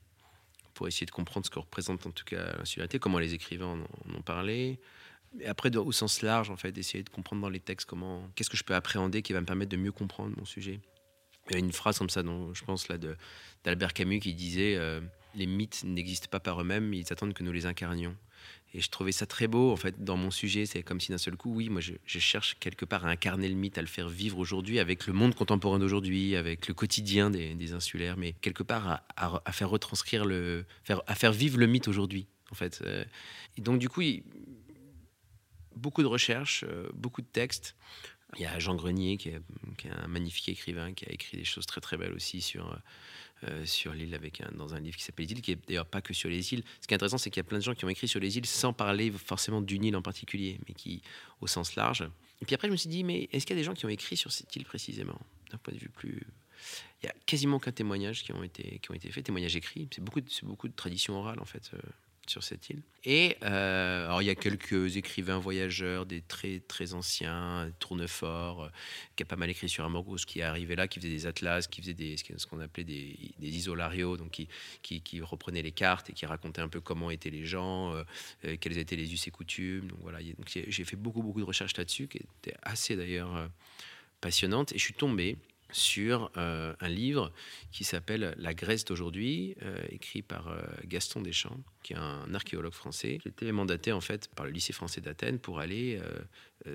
[0.74, 4.14] pour essayer de comprendre ce que représente en tout cas l'insularité, comment les écrivains en,
[4.18, 4.80] ont parlé.
[5.40, 8.50] Et après, au sens large, en fait, d'essayer de comprendre dans les textes comment, qu'est-ce
[8.50, 10.80] que je peux appréhender qui va me permettre de mieux comprendre mon sujet.
[11.50, 12.98] Il y a une phrase comme ça, dont je pense là,
[13.64, 15.00] d'Albert Camus qui disait euh,
[15.36, 18.16] Les mythes n'existent pas par eux-mêmes, ils attendent que nous les incarnions.
[18.74, 20.66] Et je trouvais ça très beau, en fait, dans mon sujet.
[20.66, 23.56] C'est comme si d'un seul coup, oui, moi, je, cherche quelque part à incarner le
[23.56, 27.74] mythe, à le faire vivre aujourd'hui avec le monde contemporain d'aujourd'hui, avec le quotidien des,
[27.74, 30.66] insulaires, mais quelque part à, faire retranscrire le,
[31.08, 32.82] à faire vivre le mythe aujourd'hui, en fait.
[32.86, 33.04] Euh.
[33.58, 34.04] Et donc, du coup,
[35.76, 37.76] beaucoup de recherches, euh, beaucoup de textes.
[38.36, 39.42] Il y a Jean Grenier, qui est,
[39.80, 42.80] qui est, un magnifique écrivain, qui a écrit des choses très très belles aussi sur
[43.46, 45.86] euh, sur l'île avec un, dans un livre qui s'appelle Les îles, qui est d'ailleurs
[45.86, 46.64] pas que sur les îles.
[46.82, 48.20] Ce qui est intéressant, c'est qu'il y a plein de gens qui ont écrit sur
[48.20, 51.02] les îles sans parler forcément d'une île en particulier, mais qui
[51.42, 52.08] au sens large.
[52.42, 53.86] Et puis après, je me suis dit, mais est-ce qu'il y a des gens qui
[53.86, 55.20] ont écrit sur cette île précisément,
[55.52, 56.26] d'un point de vue plus
[57.02, 59.88] il y a quasiment qu'un témoignage qui ont été qui ont été faits, témoignages écrits.
[59.96, 61.72] C'est beaucoup de, beaucoup de tradition orale en fait.
[62.30, 62.84] Sur cette île.
[63.06, 68.70] Et euh, alors il y a quelques écrivains voyageurs, des très très anciens, Tournefort, euh,
[69.16, 71.66] qui a pas mal écrit sur Amorgos, qui est arrivé là, qui faisait des atlas,
[71.66, 74.48] qui faisait des, ce qu'on appelait des, des, isolarios, donc qui,
[74.84, 78.04] qui, reprenait les cartes et qui racontait un peu comment étaient les gens, euh,
[78.62, 79.88] quels étaient les us et coutumes.
[79.88, 83.50] Donc voilà, j'ai fait beaucoup beaucoup de recherches là-dessus, qui étaient assez d'ailleurs
[84.22, 84.72] passionnantes.
[84.74, 85.36] Et je suis tombé
[85.72, 87.32] sur euh, un livre
[87.72, 92.74] qui s'appelle La Grèce d'aujourd'hui, euh, écrit par euh, Gaston Deschamps, qui est un archéologue
[92.74, 93.20] français.
[93.24, 96.00] J'étais mandaté en fait par le lycée français d'Athènes pour aller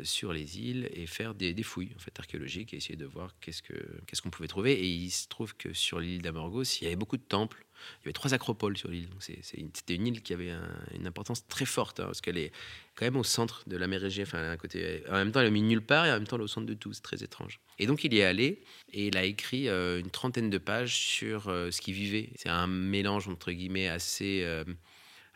[0.03, 3.63] sur les îles et faire des, fouilles en fait archéologiques et essayer de voir qu'est-ce
[3.63, 3.75] que
[4.07, 4.73] qu'est-ce qu'on pouvait trouver.
[4.73, 7.67] Et il se trouve que sur l'île d'Amorgos, il y avait beaucoup de temples
[8.01, 9.09] il y avait trois acropoles sur l'île.
[9.21, 10.53] C'était une île qui avait
[10.95, 12.53] une importance très forte, hein, parce qu'elle est
[12.95, 14.23] quand même au centre de la mer Égée.
[14.23, 16.37] Enfin, à côté, en même temps, elle est mis nulle part et en même temps,
[16.37, 16.93] elle est au centre de tout.
[16.93, 17.61] C'est très étrange.
[17.79, 18.63] Et donc, il y est allé
[18.93, 22.31] et il a écrit euh, une trentaine de pages sur euh, ce qu'il vivait.
[22.37, 24.43] C'est un mélange, entre guillemets, assez.
[24.45, 24.65] Euh,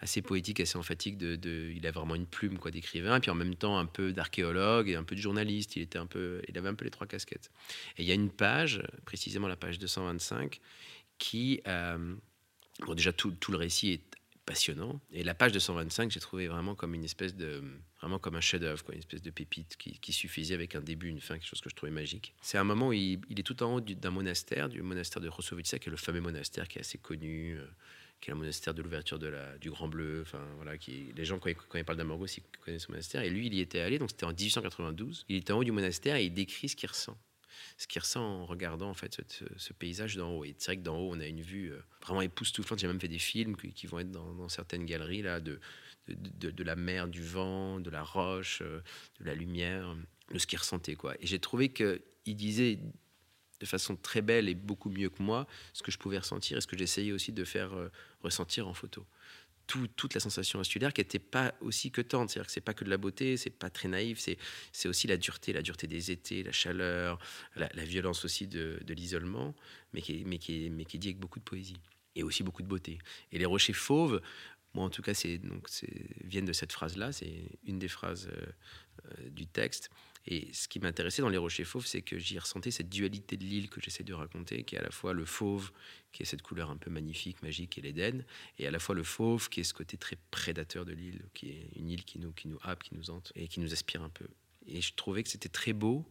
[0.00, 1.16] assez poétique, assez emphatique.
[1.20, 4.94] Il a vraiment une plume d'écrivain, et puis en même temps un peu d'archéologue et
[4.94, 5.74] un peu de journaliste.
[5.74, 7.50] Il était un peu, il avait un peu les trois casquettes.
[7.96, 10.60] Et il y a une page, précisément la page 225,
[11.18, 11.60] qui
[12.86, 14.02] Bon, déjà, tout, le récit est
[14.46, 15.00] passionnant.
[15.12, 17.62] Et la page 225, j'ai trouvé vraiment comme une espèce de.
[18.00, 21.20] Vraiment comme un chef-d'œuvre, une espèce de pépite qui, qui, suffisait avec un début, une
[21.20, 22.32] fin, quelque chose que je trouvais magique.
[22.40, 25.80] C'est un moment où il, est tout en haut d'un monastère, du monastère de Rosovica,
[25.80, 27.58] qui est le fameux monastère qui est assez connu.
[27.58, 27.66] Euh,
[28.20, 30.22] qui est le monastère de l'ouverture de la, du Grand Bleu.
[30.22, 33.22] Enfin, voilà, qui, les gens, quand ils, quand ils parlent d'Amorgos, ils connaissent ce monastère.
[33.22, 35.24] Et lui, il y était allé, donc c'était en 1892.
[35.28, 37.16] Il était en haut du monastère et il décrit ce qu'il ressent
[37.76, 39.20] ce qu'il ressent en regardant en fait
[39.56, 40.44] ce, paysage d'en haut.
[40.44, 42.78] Et c'est vrai que d'en haut, on a une vue euh, vraiment époustouflante.
[42.78, 45.60] J'ai même fait des films qui, vont être dans, certaines galeries là, de,
[46.08, 48.80] de, la mer, du vent, de la roche, euh,
[49.20, 49.94] de la lumière,
[50.32, 50.94] de ce qu'il ressentait.
[50.94, 51.14] Quoi.
[51.20, 52.78] Et j'ai trouvé qu'il disait
[53.60, 56.60] de façon très belle et beaucoup mieux que moi ce que je pouvais ressentir et
[56.60, 57.90] ce que j'essayais aussi de faire euh,
[58.22, 59.04] ressentir en photo
[59.68, 62.30] toute la sensation insulaire qui n'était pas aussi que tente.
[62.30, 64.18] C'est-à-dire que c'est pas que de la beauté, c'est pas très naïf,
[64.72, 67.18] c'est aussi la dureté, la dureté des étés, la chaleur,
[67.56, 69.54] la, violence aussi de, l'isolement,
[69.92, 71.80] mais qui, mais, qui mais qui est dit avec beaucoup de poésie
[72.16, 72.98] et aussi beaucoup de beauté.
[73.30, 74.20] Et les rochers fauves,
[74.74, 75.68] moi en tout cas, c'est donc
[76.24, 78.46] viennent de cette phrase-là, c'est une des phrases euh,
[79.06, 79.90] euh, du texte.
[80.26, 83.44] Et ce qui m'intéressait dans Les Rochers Fauves, c'est que j'y ressentais cette dualité de
[83.44, 85.70] l'île que j'essaie de raconter, qui est à la fois le fauve,
[86.12, 88.24] qui est cette couleur un peu magnifique, magique, et l'Éden,
[88.58, 91.50] et à la fois le fauve, qui est ce côté très prédateur de l'île, qui
[91.50, 94.02] est une île qui nous, qui nous happe, qui nous hante, et qui nous aspire
[94.02, 94.26] un peu.
[94.66, 96.04] Et je trouvais que c'était très beau.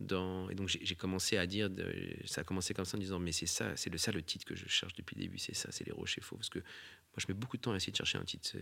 [0.00, 0.50] Dans...
[0.50, 1.70] Et donc j'ai commencé à dire,
[2.26, 4.56] ça a commencé comme ça en disant, mais c'est ça, c'est ça le titre que
[4.56, 6.40] je cherche depuis le début, c'est ça, c'est les rochers fauves.
[6.40, 8.56] Parce que moi je mets beaucoup de temps à essayer de chercher un titre.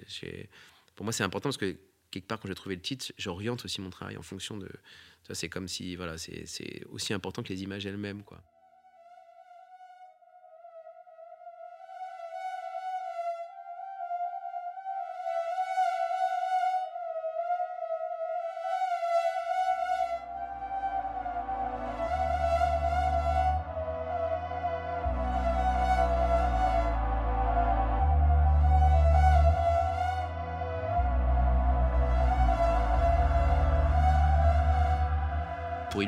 [0.95, 1.79] Pour moi c'est important parce que
[2.13, 4.71] quelque part, quand j'ai trouvé le titre, j'oriente aussi mon travail en fonction de.
[5.27, 8.43] Ça, c'est comme si, voilà, c'est aussi important que les images elles-mêmes, quoi.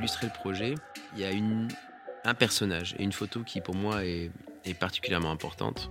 [0.05, 0.75] Pour illustrer le projet,
[1.15, 4.31] il y a un personnage et une photo qui pour moi est,
[4.79, 5.91] particulièrement importante.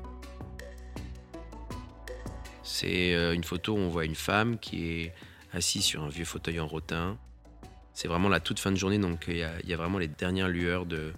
[2.64, 5.14] C'est euh, une photo où on voit une femme qui est
[5.52, 7.18] assise sur un vieux fauteuil en rotin.
[7.94, 10.86] C'est vraiment la toute fin de journée, donc il y a, vraiment les dernières lueurs
[10.86, 11.14] de,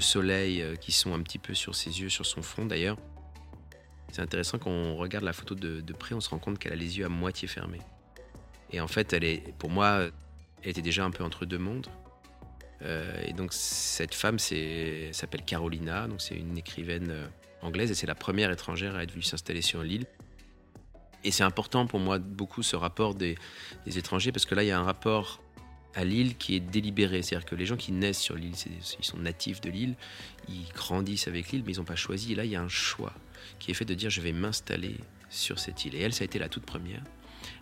[0.00, 2.98] soleil euh, qui sont un petit peu sur ses yeux, sur son front d'ailleurs.
[4.12, 6.76] C'est intéressant quand on regarde la photo de, près, on se rend compte qu'elle a
[6.76, 7.80] les yeux à moitié fermés.
[8.70, 9.16] Et en fait,
[9.58, 10.08] pour moi,
[10.62, 11.88] elle était déjà un peu entre deux mondes.
[12.84, 17.26] Euh, et donc cette femme s'appelle Carolina, donc c'est une écrivaine euh,
[17.62, 20.06] anglaise et c'est la première étrangère à être venue s'installer sur l'île.
[21.24, 23.36] Et c'est important pour moi beaucoup ce rapport des,
[23.86, 25.42] étrangers parce que là il y a un rapport
[25.94, 27.22] à l'île qui est délibéré.
[27.22, 28.54] C'est-à-dire que les gens qui naissent sur l'île,
[28.98, 29.94] ils sont natifs de l'île,
[30.48, 32.32] ils grandissent avec l'île, mais ils n'ont pas choisi.
[32.32, 33.12] Et là, il y a un choix
[33.60, 34.96] qui est fait de dire je vais m'installer
[35.30, 35.94] sur cette île.
[35.94, 37.02] Et elle, ça a été la toute première.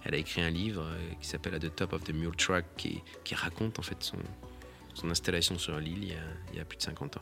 [0.04, 2.64] Elle a écrit un livre euh, qui s'appelle At the Top of the Mule Track
[2.76, 4.18] qui, qui raconte en fait son,
[4.94, 6.04] son installation sur l'île
[6.52, 7.20] il, y a plus de 50 ans.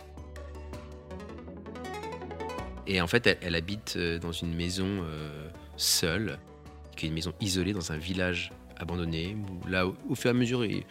[2.86, 6.38] Et en fait, elle, habite euh, dans une maison euh, seule,
[6.96, 10.34] qui est une maison isolée dans un village abandonné, où là, au, fur et à
[10.34, 10.84] mesure, il,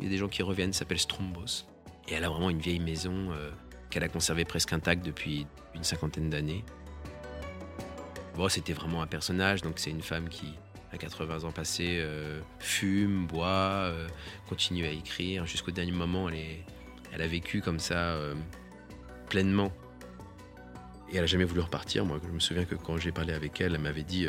[0.00, 1.66] y a des gens qui reviennent, s'appelle Strombos.
[2.08, 3.50] Et elle a vraiment une vieille maison euh,
[3.90, 6.64] qu'elle a conservée presque intacte depuis une cinquantaine d'années.
[8.36, 10.54] Bon, c'était vraiment un personnage, donc c'est une femme qui,
[10.94, 14.08] à 80 ans passés, euh, fume, boit, euh,
[14.48, 15.44] continue à écrire.
[15.44, 16.64] Jusqu'au dernier moment, elle, est,
[17.12, 18.34] elle a vécu comme ça euh,
[19.28, 19.72] pleinement.
[21.10, 22.04] Et elle n'a jamais voulu repartir.
[22.04, 24.28] Moi, je me souviens que quand j'ai parlé avec elle, elle m'avait dit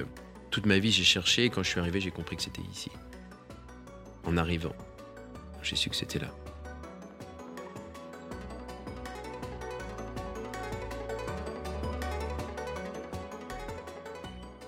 [0.50, 2.92] Toute ma vie, j'ai cherché, et quand je suis arrivé, j'ai compris que c'était ici.
[4.26, 4.76] En arrivant,
[5.62, 6.32] j'ai su que c'était là.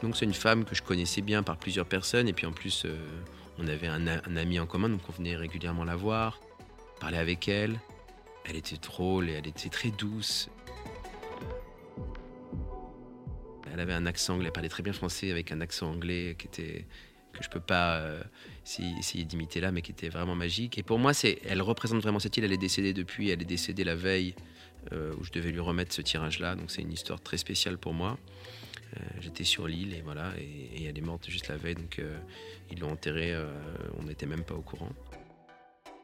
[0.02, 2.84] Donc c'est une femme que je connaissais bien par plusieurs personnes et puis en plus
[2.86, 2.96] euh,
[3.58, 6.40] on avait un, ami en commun donc on venait régulièrement la voir,
[7.00, 7.80] parler avec elle.
[8.46, 10.50] Elle était drôle et elle était très douce.
[13.74, 16.48] Elle avait un accent anglais, elle parlait très bien français avec un accent anglais qui
[16.48, 16.86] était
[17.38, 18.24] que je peux pas euh,
[18.66, 20.78] essayer d'imiter là, mais qui était vraiment magique.
[20.78, 22.44] Et pour moi, c'est, elle représente vraiment cette île.
[22.44, 24.36] Elle est décédée depuis, elle est décédée la veille
[24.92, 26.56] euh, où je devais lui remettre ce tirage-là.
[26.56, 28.18] Donc c'est une histoire très spéciale pour moi.
[28.96, 32.02] Euh, j'étais sur l'île et voilà, et, elle est morte juste la veille, donc
[32.72, 33.36] ils l'ont enterrée.
[34.00, 34.90] on n'était même pas au courant.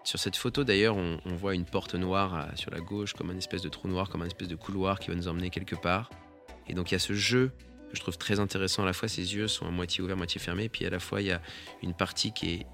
[0.04, 3.62] Sur cette photo d'ailleurs, on, voit une porte noire sur la gauche, comme un espèce
[3.62, 6.10] de trou noir, comme un espèce de couloir qui va nous emmener quelque part.
[6.68, 7.52] Et donc il y a ce jeu
[7.94, 8.84] que je trouve très intéressant.
[8.84, 10.68] À la fois, ses yeux sont à moitié ouverts, moitié fermés.
[10.68, 11.42] Puis à la fois, il y a
[11.82, 12.66] une partie qui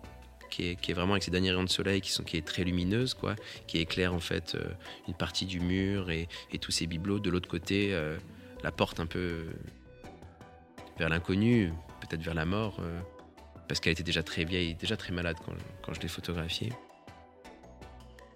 [0.60, 3.36] est, vraiment avec ses derniers rayons de soleil qui, sont, qui est très lumineuse, quoi,
[3.68, 4.68] qui éclaire en fait euh,
[5.08, 7.20] une partie du mur et, et tous ces bibelots.
[7.20, 8.18] De l'autre côté, euh,
[8.64, 9.46] la porte un peu
[11.00, 13.00] vers l'inconnu, peut-être vers la mort, euh,
[13.68, 16.72] parce qu'elle était déjà très vieille, déjà très malade quand, quand je l'ai photographiée.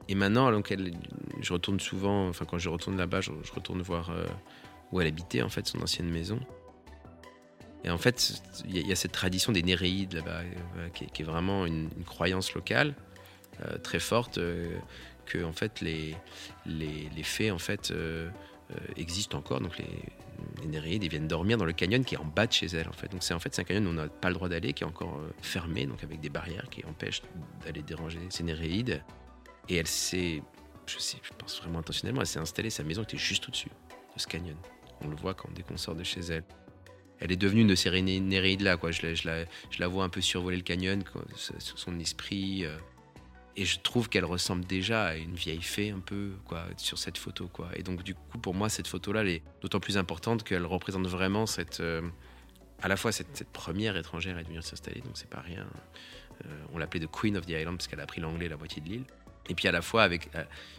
[0.09, 0.93] Et maintenant, alors qu'elle,
[1.41, 4.11] je retourne souvent, enfin quand je retourne là-bas, je, retourne voir
[4.91, 6.39] où elle habitait en fait, son ancienne maison.
[7.84, 10.41] Et en fait, il y, a cette tradition des Néréides là-bas,
[10.78, 12.95] euh, qui, est vraiment une, croyance locale
[13.61, 14.78] euh, très forte, euh,
[15.26, 16.16] que en fait les,
[16.66, 17.93] les, les fées en fait
[18.97, 19.61] existent encore.
[19.61, 19.86] Donc les,
[20.61, 22.93] les Néréides viennent dormir dans le canyon qui est en bas de chez elles en
[22.93, 23.09] fait.
[23.09, 24.88] Donc c'est en fait un canyon où on n'a pas le droit d'aller, qui est
[24.88, 27.21] encore fermé, donc avec des barrières qui empêchent
[27.65, 29.03] d'aller déranger ces Néréides.
[29.69, 30.41] Et elle s'est,
[30.88, 34.57] je pense vraiment intentionnellement, elle s'est installée, sa maison était juste au-dessus de ce canyon.
[35.01, 36.43] On le voit quand dès qu'on sort de chez elle
[37.24, 38.76] elle est devenue une de ces Néréides là.
[38.76, 38.91] Quoi.
[38.91, 41.03] Je, la, je, la, je, la, vois un peu survoler le canyon,
[41.36, 42.65] son esprit.
[42.65, 42.78] Euh,
[43.56, 47.18] et je trouve qu'elle ressemble déjà à une vieille fée un peu quoi, sur cette
[47.18, 47.47] photo.
[47.47, 47.70] Quoi.
[47.76, 51.08] Et donc du coup, pour moi, cette photo-là, elle est d'autant plus importante qu'elle représente
[51.08, 52.01] vraiment cette, euh,
[52.82, 55.68] à la fois cette, première étrangère à venir s'installer, donc c'est pas rien.
[56.45, 58.82] Euh, on l'appelait The Queen of the Island parce qu'elle a appris l'anglais la moitié
[58.82, 59.06] de l'île.
[59.49, 60.30] Et puis à la fois avec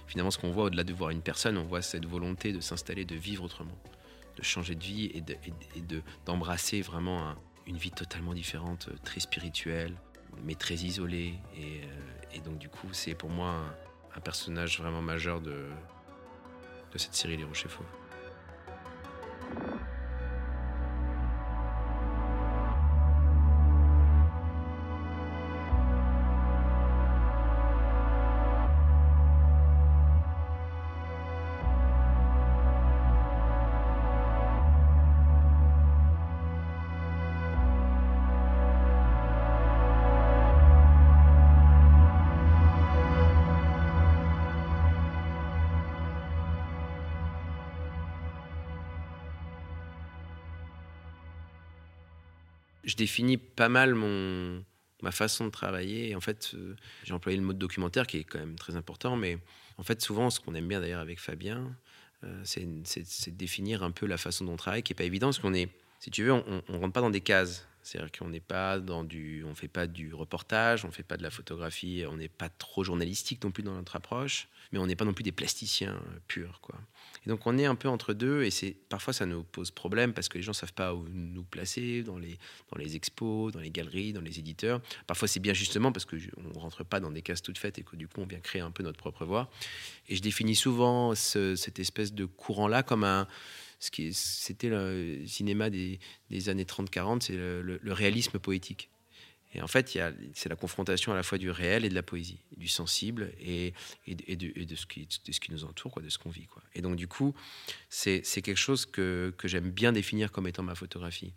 [0.07, 3.05] finalement ce qu'on voit au-delà de voir une personne, on voit cette volonté de s'installer,
[3.05, 3.77] de vivre autrement
[4.37, 5.23] de changer de vie et
[6.27, 7.35] d'embrasser de, vraiment
[7.67, 9.95] une vie totalement différente, très spirituelle,
[10.45, 11.35] mais très isolée.
[11.57, 11.81] Et,
[12.37, 13.55] euh, donc du coup, c'est pour moi
[14.15, 15.67] un, personnage vraiment majeur de,
[16.93, 17.87] de cette série Les Rochers Fauves.
[52.85, 54.65] Je définis pas mal mon,
[55.03, 56.15] ma façon de travailler.
[56.17, 56.75] En fait, euh,
[57.05, 59.39] j'ai employé le mot documentaire qui est quand même très important, mais
[59.79, 61.77] en fait, souvent, ce qu'on aime bien d'ailleurs avec Fabien,
[62.25, 65.29] euh, c'est de définir un peu la façon dont on travaille, qui n'est pas évident,
[65.29, 65.69] parce qu'on est,
[66.01, 67.67] si tu veux, on ne rentre pas dans des cases.
[67.85, 71.23] C'est-à-dire qu'on n'est pas dans du, on fait pas du reportage, on fait pas de
[71.23, 74.97] la photographie, on n'est pas trop journalistique non plus dans notre approche, mais on n'est
[74.97, 76.77] pas non plus des plasticiens euh, purs, quoi.
[77.27, 80.13] Et donc on est un peu entre deux, et c'est parfois ça nous pose problème
[80.13, 82.39] parce que les gens savent pas où nous placer dans les
[82.71, 84.81] dans les expos, dans les galeries, dans les éditeurs.
[85.07, 86.17] Parfois c'est bien justement parce que
[86.55, 88.63] on rentre pas dans des cases toutes faites et que du coup on vient créer
[88.63, 89.51] un peu notre propre voix.
[90.09, 93.27] Et je définis souvent cette espèce de courant là comme un
[94.13, 95.99] c'était le cinéma des,
[96.49, 98.91] années 30-40, c'est le, réalisme poétique.
[99.57, 99.97] Et en fait,
[100.35, 103.73] c'est la confrontation à la fois du réel et de la poésie, du sensible et,
[104.09, 106.49] de, ce qui, nous entoure, de ce qu'on vit.
[106.75, 107.35] Et donc, du coup,
[107.89, 111.33] c'est quelque chose que, j'aime bien définir comme étant ma photographie,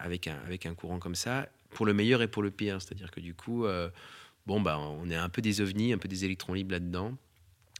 [0.00, 2.80] avec, un, avec un courant comme ça, pour le meilleur et pour le pire.
[2.80, 3.90] C'est-à-dire que du coup, euh,
[4.46, 7.16] bon, bah, on est un peu des ovnis, un peu des électrons libres là-dedans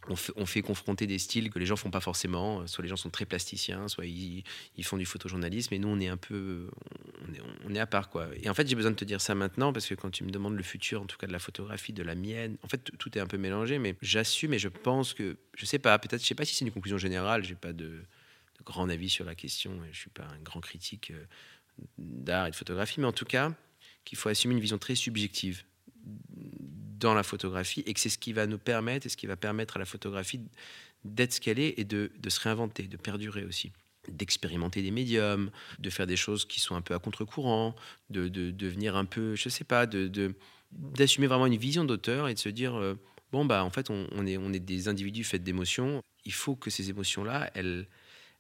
[0.09, 2.67] on fait, confronter des styles que les gens font pas forcément.
[2.67, 4.45] Soit les gens sont très plasticiens, soit ils,
[4.83, 5.75] font du photojournalisme.
[5.75, 6.69] Et nous, on est un peu,
[7.67, 8.29] on est, à part quoi.
[8.43, 10.31] Et en fait, j'ai besoin de te dire ça maintenant parce que quand tu me
[10.31, 13.17] demandes le futur, en tout cas de la photographie, de la mienne, en fait, tout
[13.17, 13.79] est un peu mélangé.
[13.79, 16.65] Mais j'assume et je pense que, je sais pas, peut-être, je sais pas si c'est
[16.65, 17.45] une conclusion générale.
[17.45, 18.03] J'ai pas de,
[18.65, 19.73] grand avis sur la question.
[19.85, 21.25] Et je suis pas un grand critique euh,
[21.99, 23.53] d'art et de photographie, mais en tout cas,
[24.05, 25.63] qu'il faut assumer une vision très subjective
[27.03, 29.37] dans la photographie et que c'est ce qui va nous permettre et ce qui va
[29.37, 30.41] permettre à la photographie
[31.05, 33.73] d'être ce qu'elle est et de, se réinventer, de perdurer aussi
[34.09, 37.77] d'expérimenter des médiums, de faire des choses qui sont un peu à contre-courant,
[38.11, 40.35] de, devenir un peu, je sais pas, de
[40.73, 42.95] d'assumer vraiment une vision d'auteur et de se dire euh,
[43.31, 46.71] bon bah en fait on, est on est des individus faits d'émotions, il faut que
[46.71, 47.87] ces émotions là elles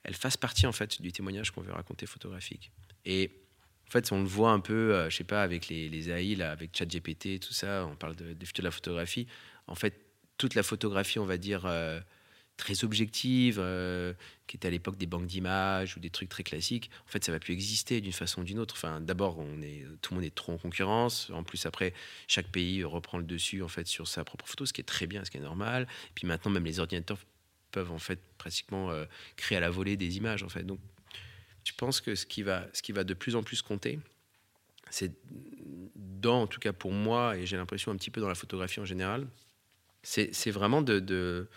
[0.02, 2.72] elles fassent partie en fait du témoignage qu'on veut raconter photographique.
[3.04, 3.41] Et
[3.87, 6.41] en fait, on le voit un peu, euh, je sais pas, avec les, les AI,
[6.43, 9.26] avec ChatGPT, tout ça, on parle de, de la photographie.
[9.66, 10.01] En fait,
[10.39, 12.01] toute la photographie, on va dire, euh,
[12.57, 14.14] très objective, euh,
[14.47, 17.33] qui était à l'époque des banques d'images ou des trucs très classiques, en fait, ça
[17.33, 18.74] va plus exister d'une façon ou d'une autre.
[18.76, 19.37] Enfin, d'abord,
[20.01, 21.30] tout le monde est trop en concurrence.
[21.30, 21.93] En plus, après,
[22.28, 25.07] chaque pays reprend le dessus en fait sur sa propre photo, ce qui est très
[25.07, 25.87] bien, ce qui est normal.
[26.09, 27.18] Et puis maintenant, même les ordinateurs
[27.72, 29.07] peuvent en fait pratiquement euh,
[29.37, 30.62] créer à la volée des images en fait.
[30.62, 30.78] Donc,
[31.64, 33.98] je pense que ce qui va, ce qui va de plus en plus compter,
[34.90, 35.12] c'est
[35.96, 38.80] dans, en tout cas pour moi, et j'ai l'impression un petit peu dans la photographie
[38.80, 39.26] en général,
[40.02, 41.48] c'est vraiment de,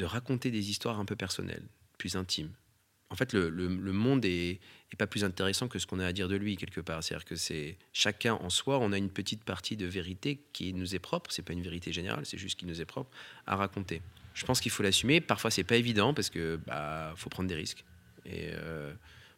[0.00, 1.64] raconter des histoires un peu personnelles,
[1.98, 2.50] plus intimes.
[3.10, 4.60] En fait, le, monde est,
[4.98, 7.02] pas plus intéressant que ce qu'on a à dire de lui quelque part.
[7.02, 10.94] C'est-à-dire que c'est chacun en soi, on a une petite partie de vérité qui nous
[10.94, 11.32] est propre.
[11.32, 13.10] C'est pas une vérité générale, c'est juste qui nous est propre
[13.46, 14.02] à raconter.
[14.34, 15.20] Je pense qu'il faut l'assumer.
[15.20, 17.84] Parfois, c'est pas évident parce que bah faut prendre des risques.
[18.24, 18.92] Et euh,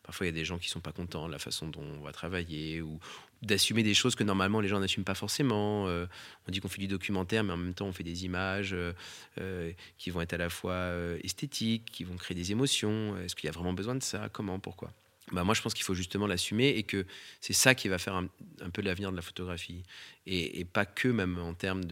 [0.07, 2.05] Parfois, il y a des gens qui sont pas contents de la façon dont on
[2.05, 3.01] va travailler ou
[3.43, 5.89] d'assumer des choses que normalement les gens n'assument pas forcément.
[5.89, 6.07] Euh,
[6.47, 8.93] on dit qu'on fait du documentaire, mais en même temps, on fait des images euh,
[9.41, 10.93] euh, qui vont être à la fois
[11.25, 13.19] esthétiques, qui vont créer des émotions.
[13.19, 14.29] Est-ce qu'il y a vraiment besoin de ça?
[14.33, 14.61] Comment?
[14.61, 14.93] Pourquoi?
[15.33, 17.05] Bah, moi, je pense qu'il faut justement l'assumer et que
[17.41, 18.29] c'est ça qui va faire un,
[18.73, 19.83] peu l'avenir de la photographie.
[20.25, 21.83] Et, pas que même en termes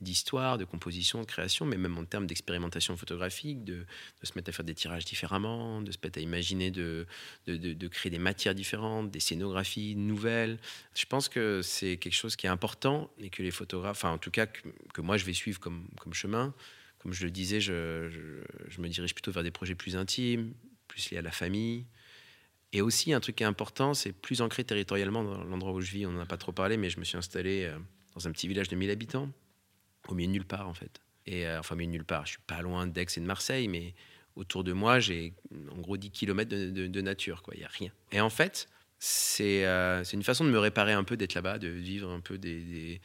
[0.00, 3.86] d'histoire, de, composition, de création, mais même en termes d'expérimentation photographique, de,
[4.24, 7.06] se mettre à faire des tirages différemment, de se mettre à imaginer de,
[7.88, 10.58] créer des matières différentes, des scénographies nouvelles.
[10.94, 14.18] Je pense que c'est quelque chose qui est important et que les photographes, enfin en
[14.18, 16.52] tout cas que, moi je vais suivre comme, chemin.
[16.98, 17.70] Comme je le disais, je
[18.78, 20.52] me dirige plutôt vers des projets plus intimes,
[20.88, 21.84] plus liés à la famille.
[22.72, 25.90] Et aussi, un truc qui est important, c'est plus ancré territorialement dans l'endroit où je
[25.90, 26.06] vis.
[26.06, 27.78] On n'en a pas trop parlé, mais je me suis installé euh,
[28.14, 29.28] dans un petit village de 1000 habitants,
[30.08, 31.00] au milieu de nulle part, en fait.
[31.26, 32.24] Et, euh, enfin, au milieu de nulle part.
[32.24, 33.94] Je suis pas loin d'Aix et de Marseille, mais
[34.36, 35.34] autour de moi, j'ai
[35.70, 37.54] en gros 10 km de, nature, quoi.
[37.54, 37.92] Il n'y a rien.
[38.10, 38.68] Et en fait,
[39.40, 42.38] euh, c'est une façon de me réparer un peu d'être là-bas, de vivre un peu
[42.38, 43.02] des,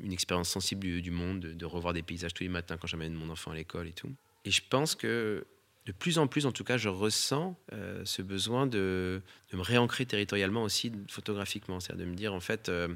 [0.00, 2.86] une expérience sensible du, du monde, de, de, revoir des paysages tous les matins quand
[2.86, 4.10] j'amène mon enfant à l'école et tout.
[4.46, 5.44] Et je pense que
[5.86, 9.22] de plus en plus, en tout cas, je ressens euh, ce besoin de,
[9.52, 11.78] me réancrer territorialement aussi photographiquement.
[11.78, 12.88] C'est-à-dire de me dire, en fait, euh,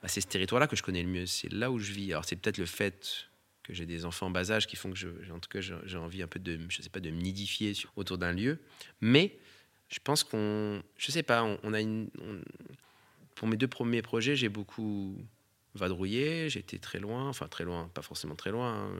[0.00, 2.12] bah, c'est ce territoire-là que je connais le mieux, c'est là où je vis.
[2.12, 3.28] Alors, c'est peut-être le fait
[3.64, 6.22] que j'ai des enfants en bas âge qui font que, en tout cas, j'ai envie
[6.22, 8.60] un peu de, je sais pas, de me nidifier autour d'un lieu.
[9.00, 9.36] Mais
[9.88, 12.08] je pense qu'on, je sais pas, on, a une.
[13.34, 15.18] pour mes deux premiers projets, j'ai beaucoup
[15.74, 18.84] vadrouillé, été très loin, enfin très loin, pas forcément très loin.
[18.84, 18.92] Hein,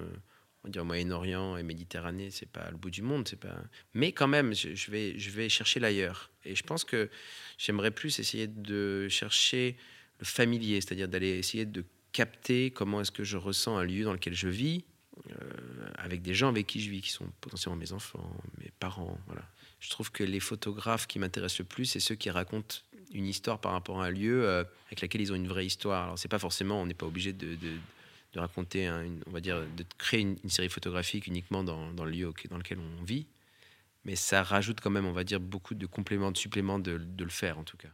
[0.66, 3.56] on dire Moyen-Orient et Méditerranée, c'est pas le bout du monde, c'est pas.
[3.94, 6.30] Mais quand même, je, vais, je vais chercher l'ailleurs.
[6.44, 7.08] Et je pense que
[7.56, 9.76] j'aimerais plus essayer de chercher
[10.18, 14.12] le familier, c'est-à-dire d'aller essayer de capter comment est-ce que je ressens un lieu dans
[14.12, 14.84] lequel je vis,
[15.30, 15.34] euh,
[15.96, 19.18] avec des gens avec qui je vis, qui sont potentiellement mes enfants, mes parents.
[19.26, 19.42] Voilà.
[19.78, 22.76] Je trouve que les photographes qui m'intéressent le plus, c'est ceux qui racontent
[23.12, 26.04] une histoire par rapport à un lieu euh, avec laquelle ils ont une vraie histoire.
[26.04, 27.56] Alors c'est pas forcément, on n'est pas obligé de
[28.38, 28.90] raconter,
[29.26, 33.04] on va dire, de créer une, série photographique uniquement dans, le lieu dans lequel on
[33.04, 33.26] vit.
[34.04, 37.30] Mais ça rajoute quand même, on va dire, beaucoup de compléments, de suppléments de le
[37.30, 37.88] faire en tout cas.